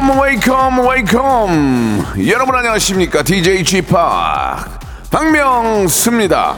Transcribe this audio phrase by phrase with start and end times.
[0.00, 2.26] Welcome, welcome, welcome.
[2.26, 3.22] 여러분 안녕하십니까?
[3.22, 3.82] DJ p
[5.10, 6.56] 박명수입니다.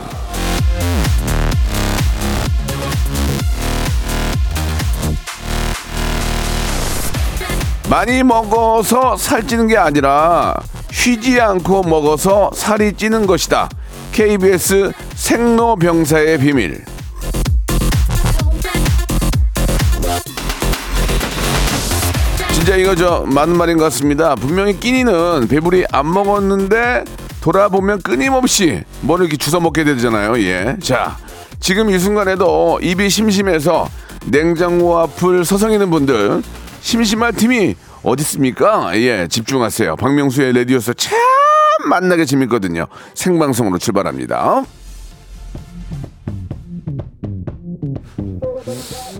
[7.91, 10.55] 많이 먹어서 살찌는 게 아니라
[10.93, 13.69] 쉬지 않고 먹어서 살이 찌는 것이다.
[14.13, 16.92] KBS 생로병사의 비밀.
[22.63, 24.37] 진짜 이거 저 맞는 말인 것 같습니다.
[24.37, 27.03] 분명히 끼니는 배불리 안 먹었는데
[27.41, 30.39] 돌아보면 끊임없이 뭘 이렇게 주워 먹게 되잖아요.
[30.45, 30.77] 예.
[30.81, 31.17] 자,
[31.59, 33.89] 지금 이 순간에도 입이 심심해서
[34.27, 36.45] 냉장고 앞을 서성이는 분들
[36.83, 38.93] 심심할 틈이 어디 있습니까?
[38.95, 39.97] 예, 집중하세요.
[39.97, 41.19] 박명수의 라디오쇼 참
[41.89, 42.87] 맛나게 재밌거든요.
[43.15, 44.63] 생방송으로 출발합니다.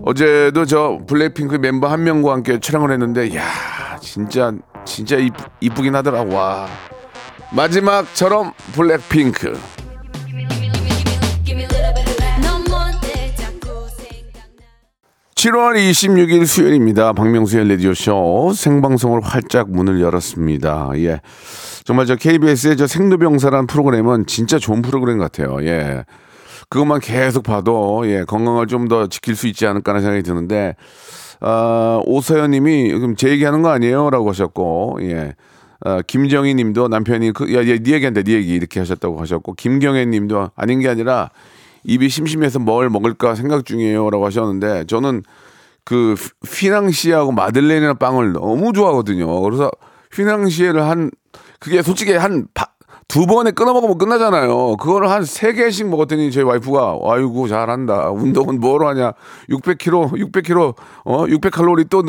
[0.05, 3.43] 어제도 저 블랙핑크 멤버 한 명과 함께 촬영을 했는데 야
[4.01, 4.53] 진짜
[4.85, 6.67] 진짜 이쁘, 이쁘긴 하더라 와
[7.53, 9.59] 마지막처럼 블랙핑크
[12.41, 14.67] 넌 뭔데 자꾸 생각나
[15.37, 17.13] 7월 26일 수요일입니다.
[17.13, 20.91] 박명수의 라디오쇼 생방송을 활짝 문을 열었습니다.
[20.97, 21.21] 예.
[21.85, 25.59] 정말 저 KBS의 저 생로병사라는 프로그램은 진짜 좋은 프로그램 같아요.
[25.65, 26.05] 예.
[26.73, 30.75] 그것만 계속 봐도 예, 건강을 좀 더 지킬 수 있지 않을까 하는 생각이 드는데
[31.41, 34.11] 아, 오서연 님이 그럼 제 얘기하는 거 아니에요?
[34.11, 35.35] 라고 하셨고 예.
[35.85, 40.07] 아, 김정희 님도 남편이 그, 야, 야, 네 얘기한다, 네 얘기 이렇게 하셨다고 하셨고 김경애
[40.07, 41.31] 님도 아닌 게 아니라
[41.85, 44.09] 입이 심심해서 뭘 먹을까 생각 중이에요.
[44.11, 45.25] 라고 하셨는데 저는
[45.85, 46.15] 그
[46.47, 49.41] 휘낭시에하고 마들렌이라는 빵을 너무 좋아하거든요.
[49.43, 49.71] 그래서
[50.13, 51.11] 휘낭시에를 한
[51.59, 52.47] 그게 솔직히 한
[53.13, 54.77] 두 번에 끊어 먹으면 끝나잖아요.
[54.79, 58.11] 그거를 한 세 개씩 먹었더니 저희 와이프가 아이고 잘한다.
[58.11, 59.13] 운동은 뭐로 하냐?
[59.51, 60.75] 600kg, 600kg,
[61.05, 62.03] 어, 600칼로리 또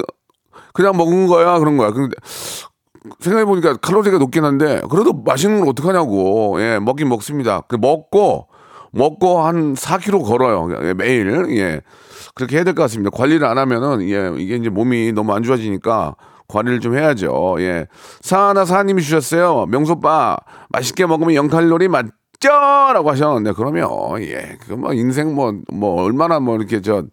[0.73, 1.91] 그냥 먹은 거야 그런 거야.
[1.91, 2.15] 근데
[3.19, 6.55] 생각해 보니까 칼로리가 높긴 한데 그래도 맛있는 걸 어떡하냐고.
[6.61, 7.61] 예, 먹긴 먹습니다.
[7.67, 8.47] 그 먹고
[8.91, 10.69] 먹고 한 4kg 걸어요.
[10.83, 11.47] 예, 매일.
[11.57, 11.81] 예.
[12.33, 13.09] 그렇게 해야 될 것 같습니다.
[13.09, 16.15] 관리를 안 하면은 예, 이게 이제 몸이 너무 안 좋아지니까
[16.53, 17.55] 관리를 좀 해야죠.
[17.59, 17.87] 예.
[18.21, 19.65] 사하나 사님이 주셨어요.
[19.67, 20.37] 명소빠
[20.69, 22.49] 맛있게 먹으면 0칼로리 맞죠?
[22.93, 23.89] 라고 하셨는데 그러면
[24.21, 24.57] 예.
[24.67, 27.03] 그 뭐 인생 뭐뭐 얼마나 뭐 이렇게 저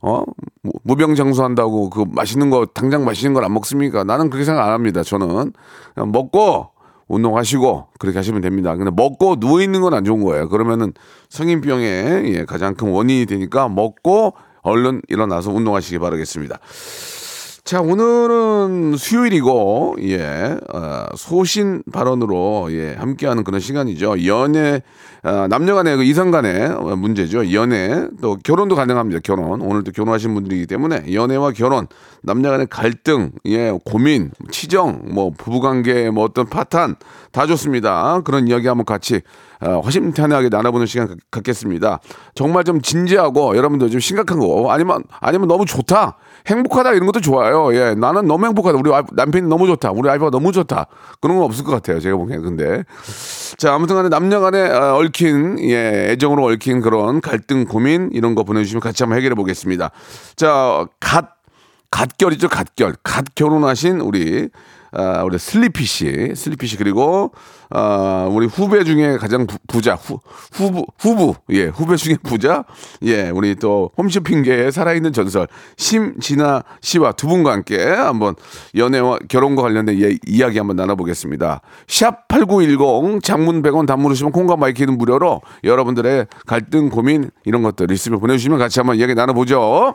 [0.00, 0.22] 어?
[0.62, 4.04] 무- 무병장수한다고 그 맛있는 거 당장 맛있는 걸 안 먹습니까?
[4.04, 5.02] 나는 그렇게 생각 안 합니다.
[5.02, 5.52] 저는
[5.96, 6.68] 먹고
[7.08, 8.76] 운동하시고 그렇게 하시면 됩니다.
[8.76, 10.48] 근데 먹고 누워 있는 건 안 좋은 거예요.
[10.48, 10.92] 그러면은
[11.30, 16.58] 성인병의 예, 가장 큰 원인이 되니까 먹고 얼른 일어나서 운동하시기 바라겠습니다.
[17.68, 24.24] 자, 오늘은 수요일이고, 예, 어, 소신 발언으로, 예, 함께하는 그런 시간이죠.
[24.24, 24.80] 연애,
[25.28, 27.52] 어, 남녀 간의 그 이성 간의 어, 문제죠.
[27.52, 29.20] 연애, 또 결혼도 가능합니다.
[29.22, 29.60] 결혼.
[29.60, 31.86] 오늘 또 결혼하신 분들이기 때문에 연애와 결혼,
[32.22, 36.96] 남녀 간의 갈등, 예, 고민, 치정, 뭐, 부부관계, 뭐 어떤 파탄,
[37.30, 38.22] 다 좋습니다.
[38.24, 39.20] 그런 이야기 한번 같이
[39.60, 41.98] 어, 허심탄회하게 나눠보는 시간 갖- 갖겠습니다.
[42.36, 47.74] 정말 좀 진지하고 여러분들 좀 심각한 거 아니면 아니면 너무 좋다 행복하다 이런 것도 좋아요.
[47.74, 48.78] 예, 나는 너무 행복하다.
[48.78, 49.90] 우리 남편이 너무 좋다.
[49.90, 50.86] 우리 와이프가 너무 좋다.
[51.20, 51.98] 그런 건 없을 것 같아요.
[51.98, 52.84] 제가 보기엔 근데
[53.58, 59.02] 자 아무튼간에 남녀간에 어, 얽힌 예 애정으로 얽힌 그런 갈등 고민 이런 거 보내주시면 같이
[59.02, 59.90] 한번 해결해 보겠습니다.
[60.36, 61.36] 자갓
[61.90, 62.94] 갓결이죠, 갓결.
[63.02, 64.48] 갓 결혼하신 우리
[64.92, 67.32] 아, 우리 슬리피 씨, 슬리피 씨 그리고
[67.70, 70.20] 아, 우리 후배 중에 가장 부, 부자 후,
[70.52, 72.64] 후부 후부 예 후배 중에 부자
[73.02, 75.46] 예 우리 또 홈쇼핑계의 살아있는 전설
[75.76, 78.34] 심진화 씨와 두 분과 함께 한번
[78.74, 81.60] 연애와 결혼과 관련된 예, 이야기 한번 나눠보겠습니다.
[81.86, 88.20] 샵 #8910 장문 100원 단문 오시면 콩과 마이K는 무료로 여러분들의 갈등 고민 이런 것들 있으면
[88.20, 89.94] 보내주시면 같이 한번 이야기 나눠보죠.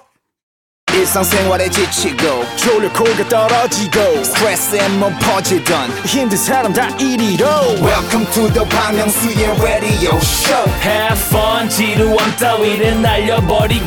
[0.99, 7.47] 일상생활에 지치고, 졸려 코가 떨어지고, 스트레스에 몸 퍼지던, 힘든 사람 다 이리로.
[7.81, 13.87] welcome to the Bang Myung-soo's radio show Have fun 지루함 따위를 날려버리고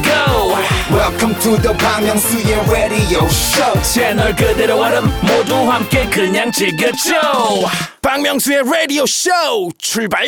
[0.90, 7.14] welcome to the Bang Myung-soo's radio show 채널 그대로 얼음 모두 함께 그냥 즐겨줘
[8.02, 9.30] 박명수의 라디오 쇼
[9.78, 10.26] 출발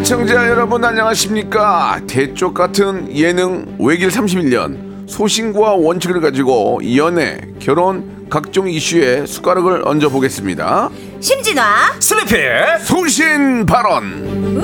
[0.00, 9.26] 애청자 여러분 안녕하십니까 대쪽 같은 예능 외길 31년 소신과 원칙을 가지고 연애, 결혼, 각종 이슈에
[9.26, 10.88] 숟가락을 얹어 보겠습니다.
[11.20, 12.36] 심진아 슬리피
[12.84, 14.60] 소신 발언.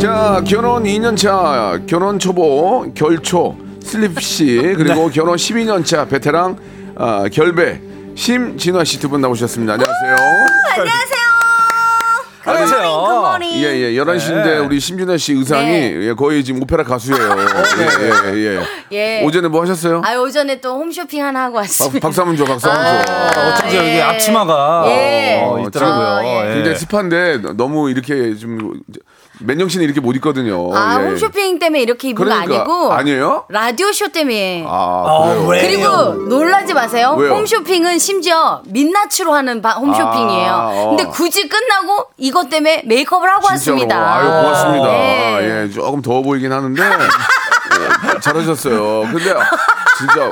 [0.00, 6.56] 자, 결혼 2년 차, 결혼 초보, 결초, 슬립 씨, 그리고 결혼 12년 차 베테랑
[6.96, 7.80] 아, 결배
[8.16, 9.74] 심진화 씨 두 분 나오셨습니다.
[9.74, 10.16] 안녕하세요.
[10.76, 11.27] 안녕하세요
[12.48, 13.38] 안녕하세요.
[13.42, 13.62] 예,
[13.92, 13.92] 예.
[14.00, 14.58] 11시인데 네.
[14.58, 15.96] 우리 심진아 씨 의상이 네.
[16.08, 17.36] 예, 거의 지금 오페라 가수예요.
[17.78, 18.62] 예, 예, 예.
[19.20, 19.22] 예.
[19.24, 20.00] 오전에 뭐 하셨어요?
[20.04, 23.12] 아 오전에 또 홈쇼핑 하나 하고 박, 왔습니다 박수 한번 줘, 박수 한번 줘.
[23.12, 23.80] 아, 어쩐지 예.
[23.80, 25.42] 여기 앞치마가 예.
[25.44, 26.06] 어, 있더라고요.
[26.06, 26.50] 아, 예.
[26.50, 26.54] 예.
[26.54, 28.80] 굉장히 습한데 너무 이렇게 좀
[29.40, 30.74] 맨정신에 이렇게 못 입거든요.
[30.74, 31.06] 아 예.
[31.06, 33.44] 홈쇼핑 때문에 이렇게 입은 그러니까, 거 아니고 아니에요?
[33.50, 35.46] 라디오 쇼 때문에 아, 그래요?
[35.48, 35.60] 왜?
[35.60, 37.14] 그리고 놀라지 마세요.
[37.18, 37.34] 왜요?
[37.34, 40.50] 홈쇼핑은 심지어 민낯으로 하는 바- 홈쇼핑이에요.
[40.50, 40.88] 아, 어.
[40.96, 43.76] 근데 굳이 끝나고 이것 때문에 메이크업을 하고 진짜로.
[43.76, 44.14] 왔습니다.
[44.16, 44.86] 아유, 고맙습니다.
[44.86, 45.64] 네.
[45.64, 49.02] 예, 조금 더워 보이긴 하는데 예, 잘하셨어요.
[49.12, 49.34] 근데
[49.98, 50.30] 진짜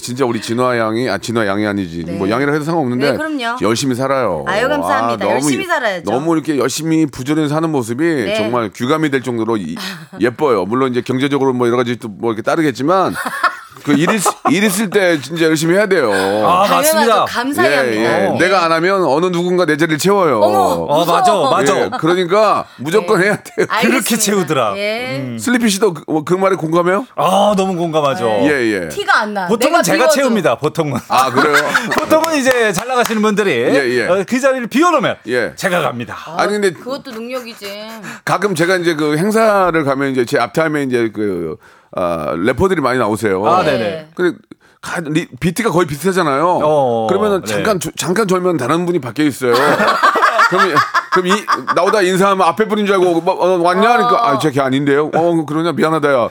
[0.00, 3.58] 진짜 우리 진화 양이 아 진화 양이 아니지 뭐 양이라 해도 상관없는데 네, 그럼요.
[3.62, 4.44] 열심히 살아요.
[4.48, 5.28] 아유, 감사합니다.
[5.30, 6.10] 열심히 살아야죠.
[6.10, 8.34] 너무 이렇게 열심히 부지런히 사는 모습이 네.
[8.34, 9.76] 정말 귀감이 될 정도로 이-
[10.20, 10.64] 예뻐요.
[10.64, 13.14] 물론 이제 경제적으로 뭐 여러 가지 또 뭐 이렇게 따르겠지만
[13.82, 16.10] 그 일, 있, 일 있을 때 진짜 열심히 해야 돼요.
[16.12, 16.74] 아 당연하죠.
[16.74, 17.24] 맞습니다.
[17.26, 17.96] 감사히 예, 합니다.
[18.24, 18.28] 예.
[18.30, 18.38] 네.
[18.38, 20.40] 내가 안 하면 어느 누군가 내 자리를 채워요.
[20.40, 20.58] 어머.
[20.88, 21.34] 어 맞아.
[21.34, 21.80] 맞아.
[21.80, 23.66] 예, 그러니까 무조건 해야 돼요.
[23.66, 24.16] 그렇게 알겠습니다.
[24.22, 24.74] 채우더라.
[24.78, 25.36] 예.
[25.38, 27.06] 슬리피 씨도 그, 어, 그 말에 공감해요?
[27.16, 28.26] 아 너무 공감하죠.
[28.44, 28.48] 예,
[28.84, 28.88] 예.
[28.88, 29.46] 티가 안 나.
[29.46, 30.14] 보통은 내가 제가 비워도.
[30.14, 30.54] 채웁니다.
[30.58, 30.98] 보통은.
[31.08, 31.56] 아, 그래요?
[31.98, 34.06] 보통은 이제 잘 나가시는 분들이 예.
[34.06, 35.52] 어, 그 자리를 비워놓으면 예.
[35.56, 36.16] 제가 갑니다.
[36.36, 37.88] 아니, 근데 그것도 능력이지.
[38.24, 41.56] 가끔 제가 이제 그 행사를 가면 이제 제 앞타임에 이제 그,
[41.96, 43.44] 아, 래퍼들이 많이 나오세요.
[43.46, 43.72] 아, 네.
[43.78, 44.08] 네네.
[44.14, 44.38] 근데
[44.80, 46.60] 가- 리- 비트가 거의 비슷하잖아요.
[46.62, 47.46] 어, 그러면은 네.
[47.46, 49.52] 잠깐 조- 잠깐 졸면 다른 분이 밖에 있어요.
[49.54, 50.74] 이-
[51.14, 51.32] 그럼 이
[51.74, 55.10] 나오다 인사하면 앞에 분인 줄 알고 뭐, 어, 왔냐 하니까 아 저기 아닌데요.
[55.14, 56.18] 어 그러냐 미안하다 야.
[56.18, 56.30] 어,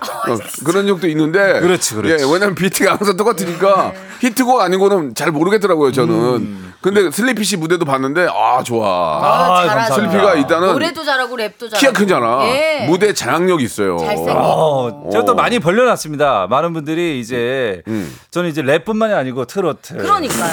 [0.65, 1.59] 그런 적도 있는데.
[1.61, 2.23] 그렇지, 그렇지.
[2.23, 6.13] 예, 왜냐면 비트가 항상 똑같으니까 히트곡 아닌 거는 잘 모르겠더라고요 저는.
[6.13, 6.73] 음.
[6.81, 8.85] 근데 슬리피 씨 무대도 봤는데 아 좋아.
[8.89, 9.93] 아, 아, 잘하죠.
[9.95, 11.77] 슬리피가 일단은 노래도 잘하고 랩도 잘하고.
[11.79, 12.39] 키가 크잖아.
[12.43, 12.85] 예.
[12.89, 13.97] 무대 장악력 있어요.
[13.99, 14.33] 잘생겨.
[14.35, 15.25] 어, 제가 오.
[15.25, 16.47] 또 많이 벌려놨습니다.
[16.49, 18.13] 많은 분들이 이제 음.
[18.31, 20.51] 저는 이제 랩뿐만이 아니고 트로트, 그러니까요.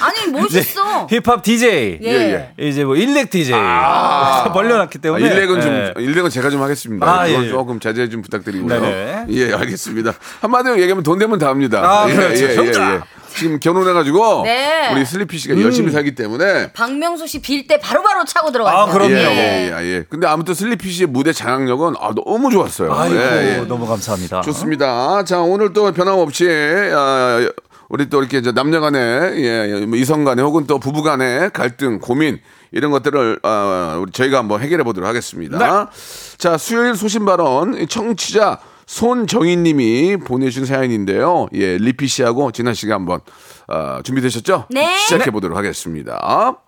[0.00, 1.06] 아니 멋있어.
[1.10, 2.52] 힙합 DJ, 예.
[2.58, 3.52] 예, 이제 뭐 일렉 DJ
[4.52, 5.94] 벌려놨기 아, 때문에 일렉은 좀 예.
[6.02, 7.06] 일렉은 제가 좀 하겠습니다.
[7.06, 7.50] 아, 그건 예, 예.
[7.50, 8.68] 조금 자제 좀 부탁드리고요.
[8.80, 9.26] 네네.
[9.30, 10.12] 예, 알겠습니다.
[10.40, 11.80] 한마디로 얘기하면 돈 되면 다 합니다.
[11.84, 12.44] 아, 예, 그렇죠.
[12.44, 12.94] 예, 예.
[12.94, 13.00] 예.
[13.34, 14.90] 지금 결혼해가지고 네.
[14.92, 15.62] 우리 슬리피 씨가 음.
[15.62, 18.76] 열심히 살기 때문에 박명수 씨 빌 때 바로바로 차고 들어갔죠.
[18.78, 19.12] 아, 그럼요.
[19.12, 19.70] 예, 예.
[19.70, 20.04] 예, 예, 예.
[20.08, 22.92] 근데 아무튼 슬리피 씨의 무대 장악력은 아, 너무 좋았어요.
[22.92, 23.64] 아이고 예, 예.
[23.68, 24.40] 너무 감사합니다.
[24.40, 25.22] 좋습니다.
[25.24, 26.48] 자, 오늘 또 변함없이
[26.92, 27.48] 아,
[27.88, 32.38] 우리 또 이렇게 이제 남녀간의 예, 뭐 이성간의 혹은 또 부부 간의 갈등, 고민
[32.70, 35.58] 이런 것들을 아, 우리 저희가 한번 해결해 보도록 하겠습니다.
[35.58, 35.90] 네.
[36.36, 41.48] 자, 수요일 소신 발언 청취자 손정희 님이 보내주신 사연인데요.
[41.54, 43.20] 예, 리피 씨하고 진아 씨가 한번
[43.68, 44.66] 아, 준비되셨죠?
[44.70, 44.96] 네.
[44.98, 46.58] 시작해 보도록 하겠습니다.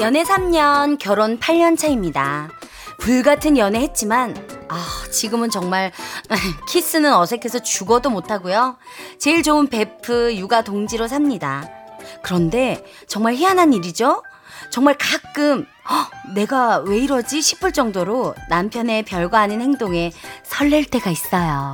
[0.00, 2.48] 연애 3년, 결혼 8년 차입니다.
[3.00, 4.36] 불같은 연애 했지만,
[4.68, 4.78] 아,
[5.10, 5.90] 지금은 정말
[6.68, 8.76] 키스는 어색해서 죽어도 못하고요.
[9.18, 11.68] 제일 좋은 베프, 육아 동지로 삽니다.
[12.22, 14.22] 그런데 정말 희한한 일이죠?
[14.70, 20.12] 정말 가끔 헉, 내가 왜 이러지 싶을 정도로 남편의 별거 아닌 행동에
[20.44, 21.72] 설렐 때가 있어요.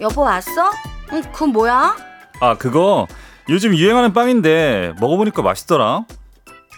[0.00, 0.70] 여보 왔어?
[1.12, 1.96] 응, 그건 뭐야?
[2.40, 3.06] 아 그거
[3.48, 6.04] 요즘 유행하는 빵인데 먹어보니까 맛있더라.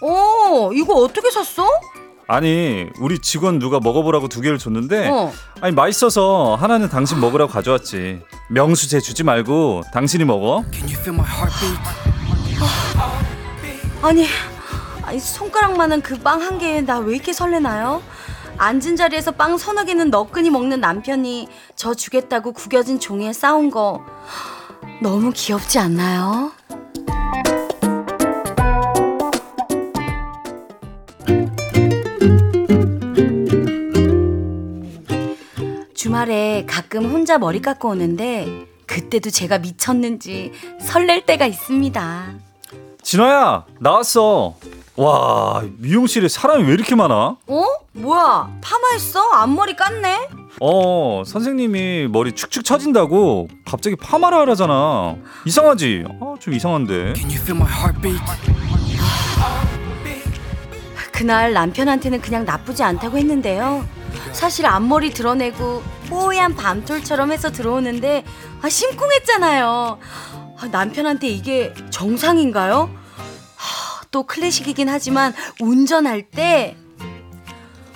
[0.01, 1.65] 오, 이거 어떻게 샀어?
[2.27, 5.33] 아니 우리 직원 누가 먹어보라고 두 개를 줬는데 어.
[5.59, 8.21] 아니 맛있어서 하나는 당신 먹으라고 가져왔지.
[8.49, 10.63] 명수 제 주지 말고 당신이 먹어.
[14.01, 14.25] 아니,
[15.03, 18.01] 아니 손가락만한 그 빵 한 개에 나 왜 이렇게 설레나요?
[18.57, 24.03] 앉은 자리에서 빵 서너 개는 너끈히 먹는 남편이 저 주겠다고 구겨진 종이에 싸운 거
[25.01, 26.51] 너무 귀엽지 않나요?
[36.31, 42.33] 주말에 가끔 혼자 머리 깎고 오는데 그때도 제가 미쳤는지 설렐 때가 있습니다.
[43.03, 44.55] 진화야 나왔어.
[44.95, 47.35] 와 미용실에 사람이 왜 이렇게 많아?
[47.47, 47.65] 어?
[47.93, 48.49] 뭐야?
[48.61, 49.19] 파마했어?
[49.33, 50.29] 앞머리 깠네?
[50.61, 55.17] 어 선생님이 머리 축축 처진다고 갑자기 파마를 하라잖아.
[55.45, 56.05] 이상하지?
[56.21, 57.13] 아, 좀 이상한데.
[61.11, 64.00] 그날 남편한테는 그냥 나쁘지 않다고 했는데요.
[64.33, 68.23] 사실 앞머리 드러내고 뽀얀 밤톨처럼 해서 들어오는데
[68.61, 69.99] 아, 심쿵했잖아요.
[70.59, 72.89] 아, 남편한테 이게 정상인가요?
[73.55, 76.75] 하, 또 클래식이긴 하지만 운전할 때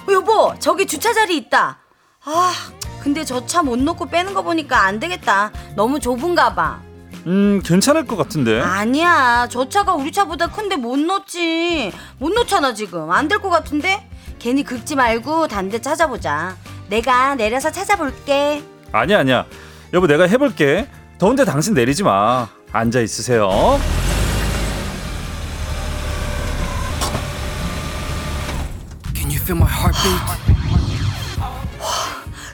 [0.08, 1.80] 어, 여보 저기 주차 자리 있다.
[2.26, 2.54] 아
[3.02, 5.52] 근데 저 차 못 놓고 빼는 거 보니까 안 되겠다.
[5.76, 6.82] 너무 좁은가 봐.
[7.28, 8.62] 음 괜찮을 것 같은데.
[8.62, 11.92] 아니야 저 차가 우리 차보다 큰데 못 놓지.
[12.20, 14.08] 못 놓잖아 지금 안 될 것 같은데.
[14.46, 16.56] 괜히 긁지 말고 단데 찾아보자.
[16.88, 18.64] 내가 내려서 찾아볼게.
[18.92, 19.48] 아니야 아니야.
[19.92, 20.88] 여보 내가 해볼게.
[21.18, 22.48] 더운데 당신 내리지 마.
[22.72, 23.50] 앉아 있으세요.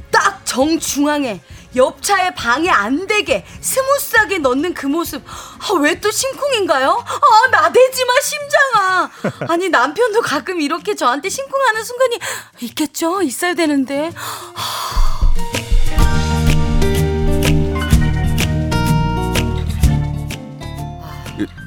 [0.10, 1.42] 딱 정중앙에
[1.76, 6.90] 옆차에 방해 안 되게 스무스하게 넣는 그 모습 아, 왜 또 심쿵인가요?
[6.90, 9.12] 아 나대지 마 심장아
[9.54, 12.20] 아니 남편도 가끔 이렇게 저한테 심쿵하는 순간이
[12.62, 14.12] 있겠죠 있어야 되는데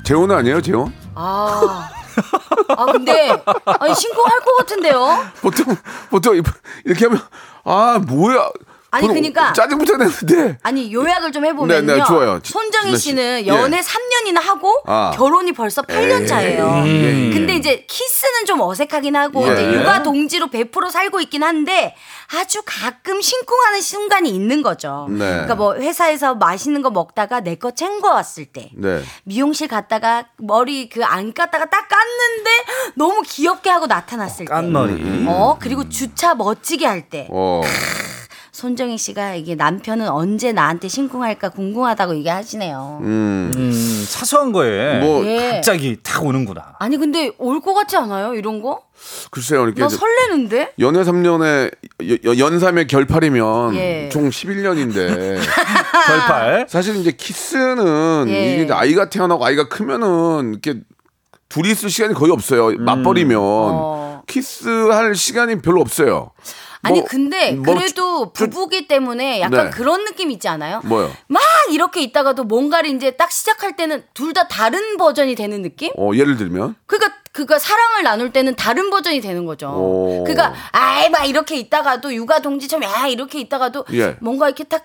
[0.04, 0.92] 재혼은 아니에요, 재혼?
[1.14, 1.88] 아,
[2.68, 3.30] 아 근데
[3.80, 5.76] 아니 심쿵할 것 같은데요 보통
[6.10, 6.42] 보통
[6.84, 7.20] 이렇게 하면
[7.64, 8.50] 아 뭐야?
[8.94, 12.40] 아니, 그러니까- 짜증부터 내는데 아니 요약을 좀 해보면요 네, 네, 좋아요.
[12.40, 13.02] 지- 손정희 씨.
[13.10, 13.46] 씨는 예.
[13.48, 15.12] 연애 3년이나 하고 아.
[15.14, 17.30] 결혼이 벌써 8년 차예요 음.
[17.34, 19.52] 근데 이제 키스는 좀 어색하긴 하고 예.
[19.52, 21.94] 이제 육아 동지로 100% 살고 있긴 한데
[22.38, 25.06] 아주 가끔 심쿵하는 순간이 있는 거죠.
[25.10, 25.18] 네.
[25.18, 29.02] 그러니까 뭐 회사에서 맛있는 거 먹다가 내 거 챙겨 왔을 때 네.
[29.24, 34.52] 미용실 갔다가 머리 그 안 깠다가 딱 깠는데 너무 귀엽게 하고 나타났을 때.
[34.52, 35.24] 깐머리.
[35.28, 37.28] 어 그리고 주차 멋지게 할 때.
[37.30, 37.62] 어.
[38.58, 43.00] 손정희 씨가 이게 남편은 언제 나한테 심쿵할까 궁금하다고 얘기하시네요.
[43.02, 43.50] 음.
[43.56, 45.50] 음, 사소한 거에 뭐 예.
[45.56, 46.76] 갑자기 탁 오는구나.
[46.78, 48.82] 아니 근데 올 것 같지 않아요 이런 거?
[49.32, 49.64] 글쎄요.
[49.64, 50.74] 이렇게 나 설레는데?
[50.78, 51.72] 연애 3년에
[52.38, 54.08] 연삼의 결팔이면 예.
[54.12, 55.36] 총 11년인데
[56.06, 56.66] 결팔.
[56.68, 58.52] 사실 이제 키스는 예.
[58.54, 60.80] 이게 이제 아이가 태어나고 아이가 크면은 이렇게
[61.48, 62.70] 둘이 있을 시간이 거의 없어요.
[62.78, 64.22] 맞벌이면 어.
[64.28, 66.30] 키스할 시간이 별로 없어요.
[66.84, 69.70] 아니 뭐, 근데 뭐 그래도 부부기 때문에 약간 네.
[69.70, 70.80] 그런 느낌 있지 않아요?
[70.84, 71.10] 뭐요?
[71.28, 75.92] 막 이렇게 있다가도 뭔가를 이제 딱 시작할 때는 둘 다 다른 버전이 되는 느낌?
[75.96, 79.68] 어, 예를 들면 그러니까 그가 사랑을 나눌 때는 다른 버전이 되는 거죠.
[79.68, 80.24] 오.
[80.24, 84.16] 그러니까 아이 막 이렇게 있다가도 육아 동지처럼 야 이렇게 있다가도 예.
[84.20, 84.84] 뭔가 이렇게 딱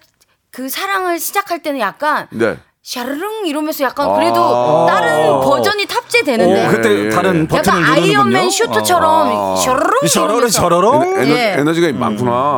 [0.52, 2.58] 그 사랑을 시작할 때는 약간 네.
[2.82, 4.86] 샤르릉 이러면서 약간 그래도 아.
[4.90, 7.10] 다른 버전이 탑재되는데 오, 그때 예.
[7.10, 8.04] 다른 버튼을 약간 누르는군요.
[8.30, 9.56] 아이언맨 슈트처럼 아.
[9.58, 11.22] 샤르릉 이러면서 저러렁.
[11.22, 11.56] 에너, 예.
[11.60, 12.32] 에너지가 많구나.
[12.32, 12.58] 어,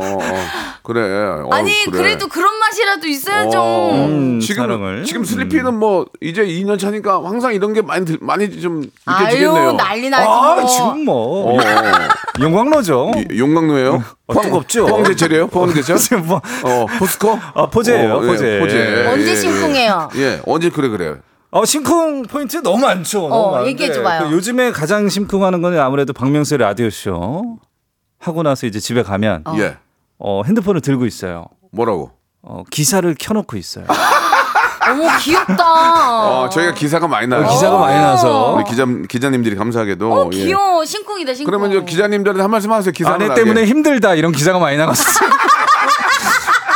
[0.00, 0.46] 어, 어.
[0.82, 1.02] 그래.
[1.02, 1.98] 어, 아니 그래.
[2.02, 3.60] 그래도 그런 맛이라도 있어야죠.
[3.60, 5.04] 어, 음, 지금 사랑을.
[5.04, 9.72] 지금 슬리피는 뭐 이제 2년 차니까 항상 이런 게 많이 들, 많이 좀 아유 느껴지겠네요.
[9.72, 10.66] 난리 나지 아, 뭐.
[10.66, 11.58] 지금 뭐 어,
[12.40, 13.12] 영광로죠.
[13.30, 14.02] 이- 용광로예요?
[14.38, 14.86] 어, 뜨겁죠?
[14.86, 15.46] 포항제철이에요?
[15.48, 15.96] 포항제철?
[15.98, 17.38] 지금 뭐 어, 포스코?
[17.54, 18.58] 아, 포제예요, 어, 예, 포제.
[18.60, 19.06] 포제.
[19.06, 20.08] 언제 예, 심쿵해요?
[20.16, 21.16] 예, 예, 언제 그래 그래.
[21.50, 23.22] 어, 심쿵 포인트 너무 많죠.
[23.22, 24.28] 너무 어, 많은데 얘기해줘봐요.
[24.28, 27.58] 그 요즘에 가장 심쿵하는 거는 아무래도 박명수의 라디오쇼.
[28.20, 29.56] 하고 나서 이제 집에 가면 어.
[29.58, 29.76] 예.
[30.46, 31.46] 핸드폰을 들고 있어요.
[31.72, 32.10] 뭐라고?
[32.42, 33.86] 어, 기사를 켜놓고 있어요.
[34.90, 36.40] 어머 귀엽다.
[36.42, 37.46] 어, 저희가 기사가 많이 나요.
[37.48, 40.36] 기사가 많이 나서 우리 기자 기자님들이 감사하게도 어 예.
[40.44, 41.50] 귀여워 심쿵이다 심쿵.
[41.50, 42.92] 그러면 이제 기자님들한테 한 말씀 하세요.
[42.92, 45.30] 기사 아내 때문에 힘들다 이런 기사가 많이 나갔어요.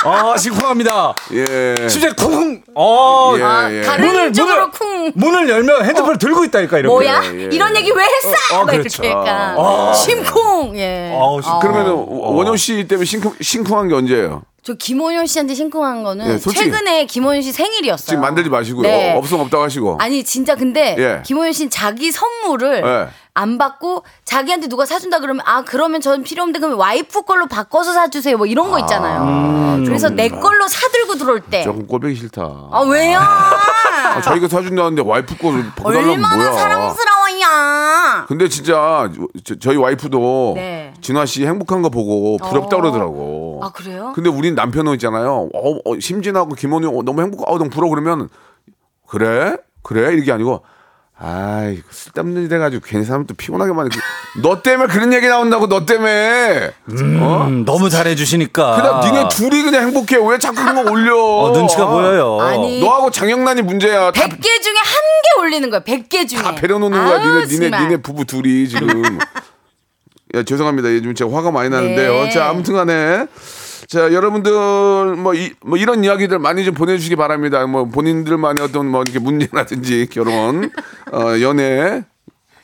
[0.06, 1.14] 아, 심쿵합니다.
[1.32, 1.88] 예.
[1.88, 2.60] 심지어 쿵.
[2.74, 3.80] 어, 예, 아, 예.
[3.80, 5.12] 다른 문을- 쪽으로 문을- 쿵.
[5.14, 6.92] 문을 열면 핸드폰을 들고 있다니까 이렇게.
[6.94, 7.22] 뭐야?
[7.24, 7.48] 예, 예.
[7.50, 8.54] 이런 얘기 왜 했어?
[8.54, 9.02] 어, 어, 막 그렇죠.
[9.02, 9.92] 이렇게 약간 아.
[9.94, 10.76] 심쿵.
[10.76, 11.10] 예.
[11.18, 12.04] 아우, 심- 그러면 어.
[12.32, 14.42] 원효 씨 때문에 심쿵, 심쿵한 게 언제예요?
[14.66, 16.64] 저 김원효 씨한테 심쿵한 거는 예, 솔직히.
[16.70, 18.06] 최근에 김원효 씨 생일이었어요.
[18.06, 18.82] 지금 만들지 마시고요.
[18.82, 19.14] 네.
[19.14, 19.98] 없으면 없다고 하시고.
[20.00, 21.22] 아니 진짜 근데 예.
[21.22, 23.08] 김원효 씨는 자기 선물을 예.
[23.34, 27.92] 안 받고 자기한테 누가 사준다 그러면 아 그러면 전 필요 없는데 그러면 와이프 걸로 바꿔서
[27.92, 29.82] 사주세요 뭐 이런 거 있잖아요.
[29.84, 31.60] 그래서 내 걸로 사들고 들어올 때.
[31.60, 31.64] 음.
[31.64, 32.42] 조금 꼴보기 싫다.
[32.42, 33.18] 아 왜요?
[33.18, 36.52] 아, 저희가 사준다는데 와이프 거 바꿔달라면 얼마나 뭐야.
[36.52, 37.13] 사랑스러워
[37.44, 38.24] 요.
[38.26, 39.10] 근데 진짜
[39.60, 40.94] 저, 희 와이프도 네.
[41.00, 42.80] 진화 씨 행복한 거 보고 부럽다 어.
[42.80, 43.60] 그러더라고.
[43.62, 44.12] 아 그래요?
[44.14, 45.48] 근데 우린 남편은 있잖아요.
[45.54, 48.28] 어, 어, 심진하고 김원효 어, 너무 행복, 어, 너무 부러워 그러면
[49.06, 49.56] 그래?
[49.82, 50.16] 그래?
[50.16, 50.62] 이게 아니고
[51.16, 54.00] 아이 쓸데없는 일 해가지고 괜히 사람 또 피곤하게 만들.
[54.42, 56.72] 너 때문에 그런 얘기 나온다고 너 때문에.
[57.20, 57.46] 어?
[57.46, 58.76] 음, 너무 잘해주시니까.
[58.76, 60.16] 그다음 니네 둘이 그냥 행복해.
[60.28, 61.16] 왜 자꾸 그런 거 올려?
[61.16, 62.40] 어, 눈치가 보여요.
[62.40, 62.80] 아니.
[62.80, 64.10] 너하고 장영란이 문제야.
[64.10, 64.94] 다, 100개 중에 한
[65.24, 65.80] 개 올리는 거야.
[65.84, 66.42] 100개 중에.
[66.42, 67.20] 다 배려놓는 거야.
[67.20, 67.78] 아우, 니네, 니네.
[67.80, 69.18] 니네 부부 둘이 지금.
[70.34, 70.92] 야, 죄송합니다.
[70.92, 72.24] 요즘 제가 화가 많이 나는데요.
[72.24, 72.30] 네.
[72.30, 73.26] 자, 아무튼 간에.
[73.88, 74.52] 자, 여러분들,
[75.16, 77.66] 뭐, 이, 뭐, 이런 이야기들 많이 좀 보내주시기 바랍니다.
[77.66, 80.70] 뭐, 본인들만의 어떤 뭐, 이렇게 문제라든지 결혼,
[81.12, 82.02] 어, 연애,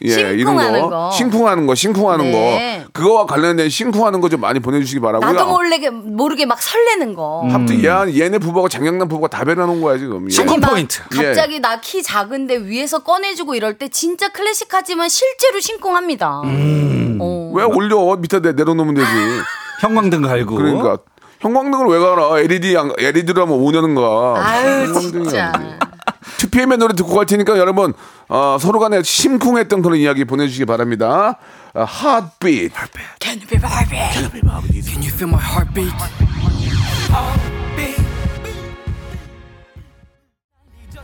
[0.03, 1.11] 예, 이런 심쿵하는 거, 거.
[1.11, 2.83] 심쿵하는 거, 심쿵하는 네.
[2.85, 5.31] 거, 그거와 관련된 심쿵하는 거 좀 많이 보내주시기 바라고요.
[5.33, 7.43] 나도 모르게 모르게 막 설레는 거.
[7.47, 10.25] 하여튼 얘, 얘네 부부하고 장영남 부부가 다 배려놓은 거야 지금.
[10.25, 10.31] 예.
[10.31, 11.03] 심쿵 포인트.
[11.11, 16.43] 갑자기 나키 작은데 위에서 꺼내주고 이럴 때 진짜 클래식하지만 실제로 심쿵합니다.
[16.45, 17.53] 어.
[17.55, 19.07] 왜 올려 밑에 내, 내려놓으면 되지.
[19.83, 20.55] 형광등 갈고.
[20.57, 20.97] 그러니까
[21.41, 22.39] 형광등을 왜 갈아?
[22.39, 24.47] LED 안- LED로 하면 5년은 가.
[24.47, 25.53] 아유 진짜.
[25.55, 26.47] 어디.
[26.47, 27.93] 2PM의 노래 듣고 갈 테니까 여러분
[28.29, 31.39] 어, 서로 간에 심쿵했던 그런 이야기 보내주시기 바랍니다.
[31.75, 32.75] 어, Heartbeat.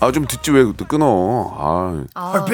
[0.00, 1.06] 아좀 듣지 왜또 끊어?
[1.58, 2.44] 아 아,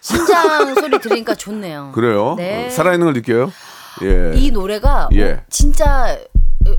[0.00, 1.92] 심장 소리 들으니까 좋네요.
[1.94, 2.34] 그래요?
[2.38, 2.66] 네.
[2.66, 3.52] 어, 살아있는 걸 느껴요?
[4.02, 4.32] 예.
[4.34, 5.32] 이 노래가 예.
[5.32, 6.16] 어, 진짜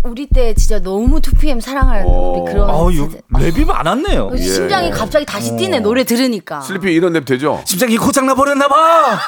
[0.04, 2.36] 우리 때 진짜 너무 2PM 사랑할 어.
[2.38, 4.30] 우리 그런 아우, 요, 진짜- 랩이 많았네요.
[4.32, 6.62] 어, 심장이 갑자기 다시 뛰네 노래 들으니까.
[6.62, 7.60] 슬리피 이런 랩 되죠?
[7.66, 9.20] 심장이 고장나 버렸나 봐.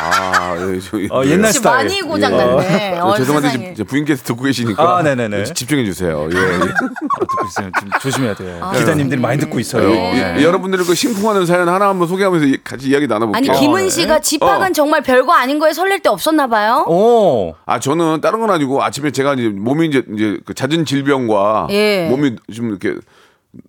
[0.00, 1.32] 아, 예, 저, 어, 예.
[1.32, 1.76] 옛날 스타일.
[1.76, 2.92] 많이 고장났네.
[2.94, 2.98] 예.
[3.00, 3.50] 어, 죄송한데.
[3.50, 5.44] 지금 이제 부인께서 듣고 계시니까 아, 네네네.
[5.44, 6.26] 지- 집중해 주세요.
[6.32, 6.36] 예.
[6.36, 6.58] 예.
[6.58, 7.70] 듣고 있어요.
[7.78, 8.70] 좀 조심해야 돼요.
[8.78, 9.90] 기자님들이 많이 듣고 있어요.
[9.90, 10.42] 예, 네.
[10.42, 13.52] 여러분들이 그 심쿵하는 사연 하나 한번 소개하면서 이- 같이 이야기 나눠볼게요.
[13.52, 14.72] 아니 김은 씨가 집합은 어.
[14.72, 16.84] 정말 별거 아닌 거에 설렐 때 없었나 봐요.
[16.88, 17.54] 오.
[17.66, 22.08] 아 저는 다른 건 아니고 아침에 제가 이제 몸이 이제 이제 그 잦은 질병과 예.
[22.10, 22.94] 몸이 좀 이렇게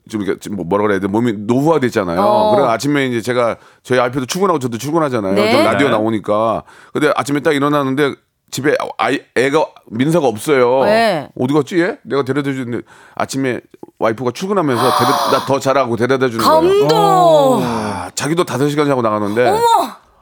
[0.10, 2.20] 좀 이렇게 좀 뭐라 그래야 돼 몸이 노후화됐잖아요.
[2.22, 2.56] 어.
[2.56, 5.34] 그래 아침에 이제 제가 저희 앞에도 출근하고 저도 출근하잖아요.
[5.34, 5.52] 네.
[5.52, 5.92] 저 라디오 네.
[5.92, 8.16] 나오니까 근데 아침에 딱 일어나는데
[8.52, 10.84] 집에 아이 애가 민서가 없어요.
[10.86, 11.30] 네.
[11.40, 11.98] 어디 갔지 얘?
[12.04, 12.84] 내가 데려다 주는데
[13.16, 13.62] 아침에
[14.00, 16.88] 와이프가 출근하면서 나 더 잘하고 데려다 주는 거예요.
[16.88, 17.62] 감동.
[17.64, 19.60] 아, 자기도 다섯 시간 자고 나가는데.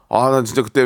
[0.09, 0.83] 아, 난 진짜 그때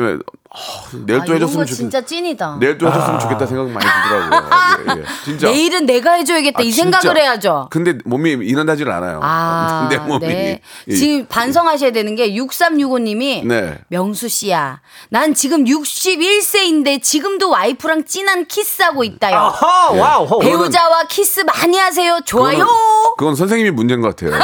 [0.54, 0.58] 아,
[1.06, 1.76] 내일 아, 또 이런 해줬으면 거 좋겠.
[1.76, 2.56] 진짜 찐이다.
[2.60, 4.50] 내일 또 해줬으면 좋겠다 생각 많이 들더라고요.
[4.96, 5.04] 예, 예.
[5.24, 5.46] 진짜.
[5.48, 6.70] 내일은 내가 해줘야겠다 아, 이.
[6.70, 7.68] 생각을 해야죠.
[7.70, 9.20] 근데 몸이 일어나질 않아요.
[9.22, 10.26] 아, 내 몸이.
[10.26, 10.60] 네.
[10.88, 10.94] 예.
[10.94, 13.78] 지금 반성하셔야 되는 게 6365님이 네.
[13.88, 14.80] 명수 씨야.
[15.08, 19.36] 난 지금 61세인데 지금도 와이프랑 찐한 키스하고 있다요.
[19.36, 20.26] 아하, 와우.
[20.26, 20.38] 호.
[20.38, 22.18] 배우자와 키스 많이 하세요.
[22.24, 22.58] 좋아요.
[22.58, 24.38] 그거는, 그건 선생님이 문제인 것 같아요.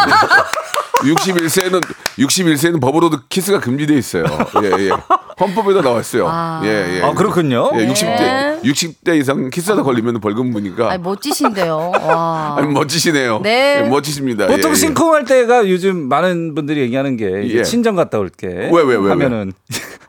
[0.98, 1.80] 61세는
[2.18, 4.24] 61세는 법으로도 키스가 금지돼 있어요.
[4.64, 4.90] 예, 예.
[5.38, 6.60] 헌법에도 나와 있어요.
[6.64, 7.02] 예, 예.
[7.02, 7.70] 아, 그렇군요.
[7.74, 7.92] 예, 네.
[7.92, 11.92] 60대 60대 이상 키스하다 걸리면 벌금 부니까 아니, 멋지신데요.
[12.02, 12.56] 와.
[12.58, 13.40] 아니, 멋지시네요.
[13.42, 13.82] 네.
[13.84, 14.46] 예, 멋지십니다.
[14.46, 14.74] 보통 예, 예.
[14.74, 17.62] 심쿵할 때가 요즘 많은 분들이 얘기하는 게 예.
[17.62, 18.46] 친정 갔다 올게.
[18.48, 19.52] 왜, 왜, 왜, 하면은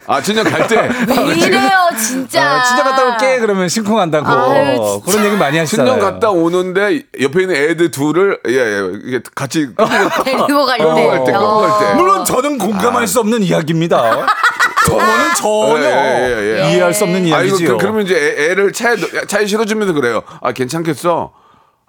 [0.09, 0.75] 아, 진짜 갈 때.
[1.07, 2.57] 왜 이래요, 진짜.
[2.57, 5.11] 어, 친정 갔다 올게 그러면 심쿵한다고 아유, 진짜.
[5.11, 5.93] 그런 얘기 많이 하시잖아요.
[5.93, 10.33] 친정 갔다 오는데 옆에 있는 애들 둘을 예, 예, 이게 같이 데리고 갈 때.
[10.33, 11.93] 끌고 갈 때, 끌고 갈 때.
[11.93, 14.25] 물론 저는 공감할 수 없는 이야기입니다.
[14.89, 16.71] 저는 전혀 예, 예, 예, 예.
[16.71, 17.71] 이해할 수 없는 아이고, 이야기지요.
[17.73, 20.21] 그, 그러면 이제 애, 를 차에, 넣- 차에 실어주면서 그래요.
[20.41, 21.31] 아, 괜찮겠어?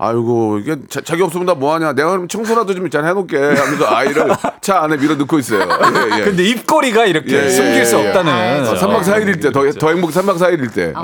[0.03, 1.93] 아이고, 이게 자, 자기 없으면 나 뭐하냐.
[1.93, 4.29] 내가 그럼 청소라도 좀 일단 해놓게 하면서 아이를
[4.63, 5.61] 차 안에 밀어 넣고 있어요.
[5.61, 6.25] 예, 예.
[6.25, 8.09] 근데 입꼬리가 이렇게 예, 예, 숨길 수 예, 예.
[8.09, 8.67] 없다는.
[8.67, 10.95] 어, 3박 4일일 때, 더, 더 행복 3박 4일일 때.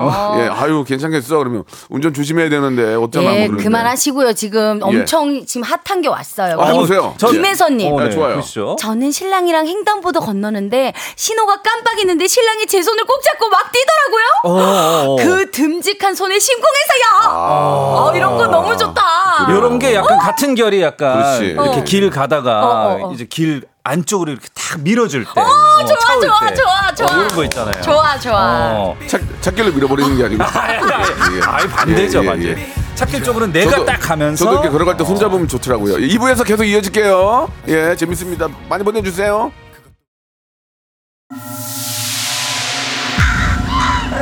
[0.40, 1.36] 예, 아유, 괜찮겠어?
[1.36, 3.24] 그러면 운전 조심해야 되는데, 어쩌나.
[3.26, 3.64] 예, 뭐 그러는데.
[3.64, 4.32] 그만하시고요.
[4.32, 6.58] 지금 엄청 지금 핫한 게 왔어요.
[6.58, 7.14] 아, 보세요.
[7.18, 7.92] 저- 김혜선님.
[7.92, 8.36] 어, 네, 네, 좋아요.
[8.36, 8.76] 보시죠.
[8.80, 14.24] 저는 신랑이랑 횡단보도 건너는데 신호가 깜빡이는데 신랑이 제 손을 꼭 잡고 막 뛰더라고요.
[14.44, 15.16] 어, 어, 어.
[15.16, 17.34] 그 듬직한 손에 심쿵해서요.
[17.34, 19.46] 어, 이런 거 너무 좋 다.
[19.48, 21.44] 이런 게 약간 같은 결이 약간 그렇지.
[21.46, 21.84] 이렇게 어.
[21.84, 22.68] 길 가다가 어,
[23.00, 23.12] 어, 어.
[23.14, 25.40] 이제 길 안쪽으로 이렇게 탁 밀어줄 때.
[25.40, 25.44] 어,
[25.86, 26.54] 좋아, 차올 좋아, 때.
[26.54, 27.06] 좋아, 좋아.
[27.08, 27.80] 어, 이런 거 있잖아요.
[27.82, 28.70] 좋아, 좋아.
[28.72, 28.96] 어.
[29.06, 30.44] 차, 찾길로 밀어버리는 게 아니고.
[31.46, 32.48] 아예 반대죠, 예, 예, 반대.
[32.48, 32.72] 예.
[32.96, 35.96] 찾길 쪽으로는 내가 딱 가면서 저도 이렇게 걸어갈 때 손잡으면 좋더라고요.
[35.96, 37.48] 2부에서 계속 이어질게요.
[37.68, 38.48] 예, 재밌습니다.
[38.68, 39.52] 많이 보내주세요.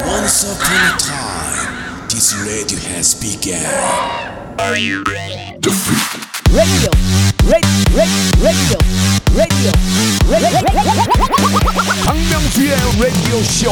[0.07, 4.24] Once upon a time, this radio has begun.
[12.05, 13.71] 박명수의 라디오 쇼.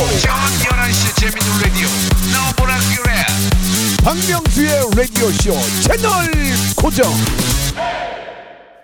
[4.04, 6.30] 박명수의 라디오 쇼 채널
[6.76, 7.12] 고정.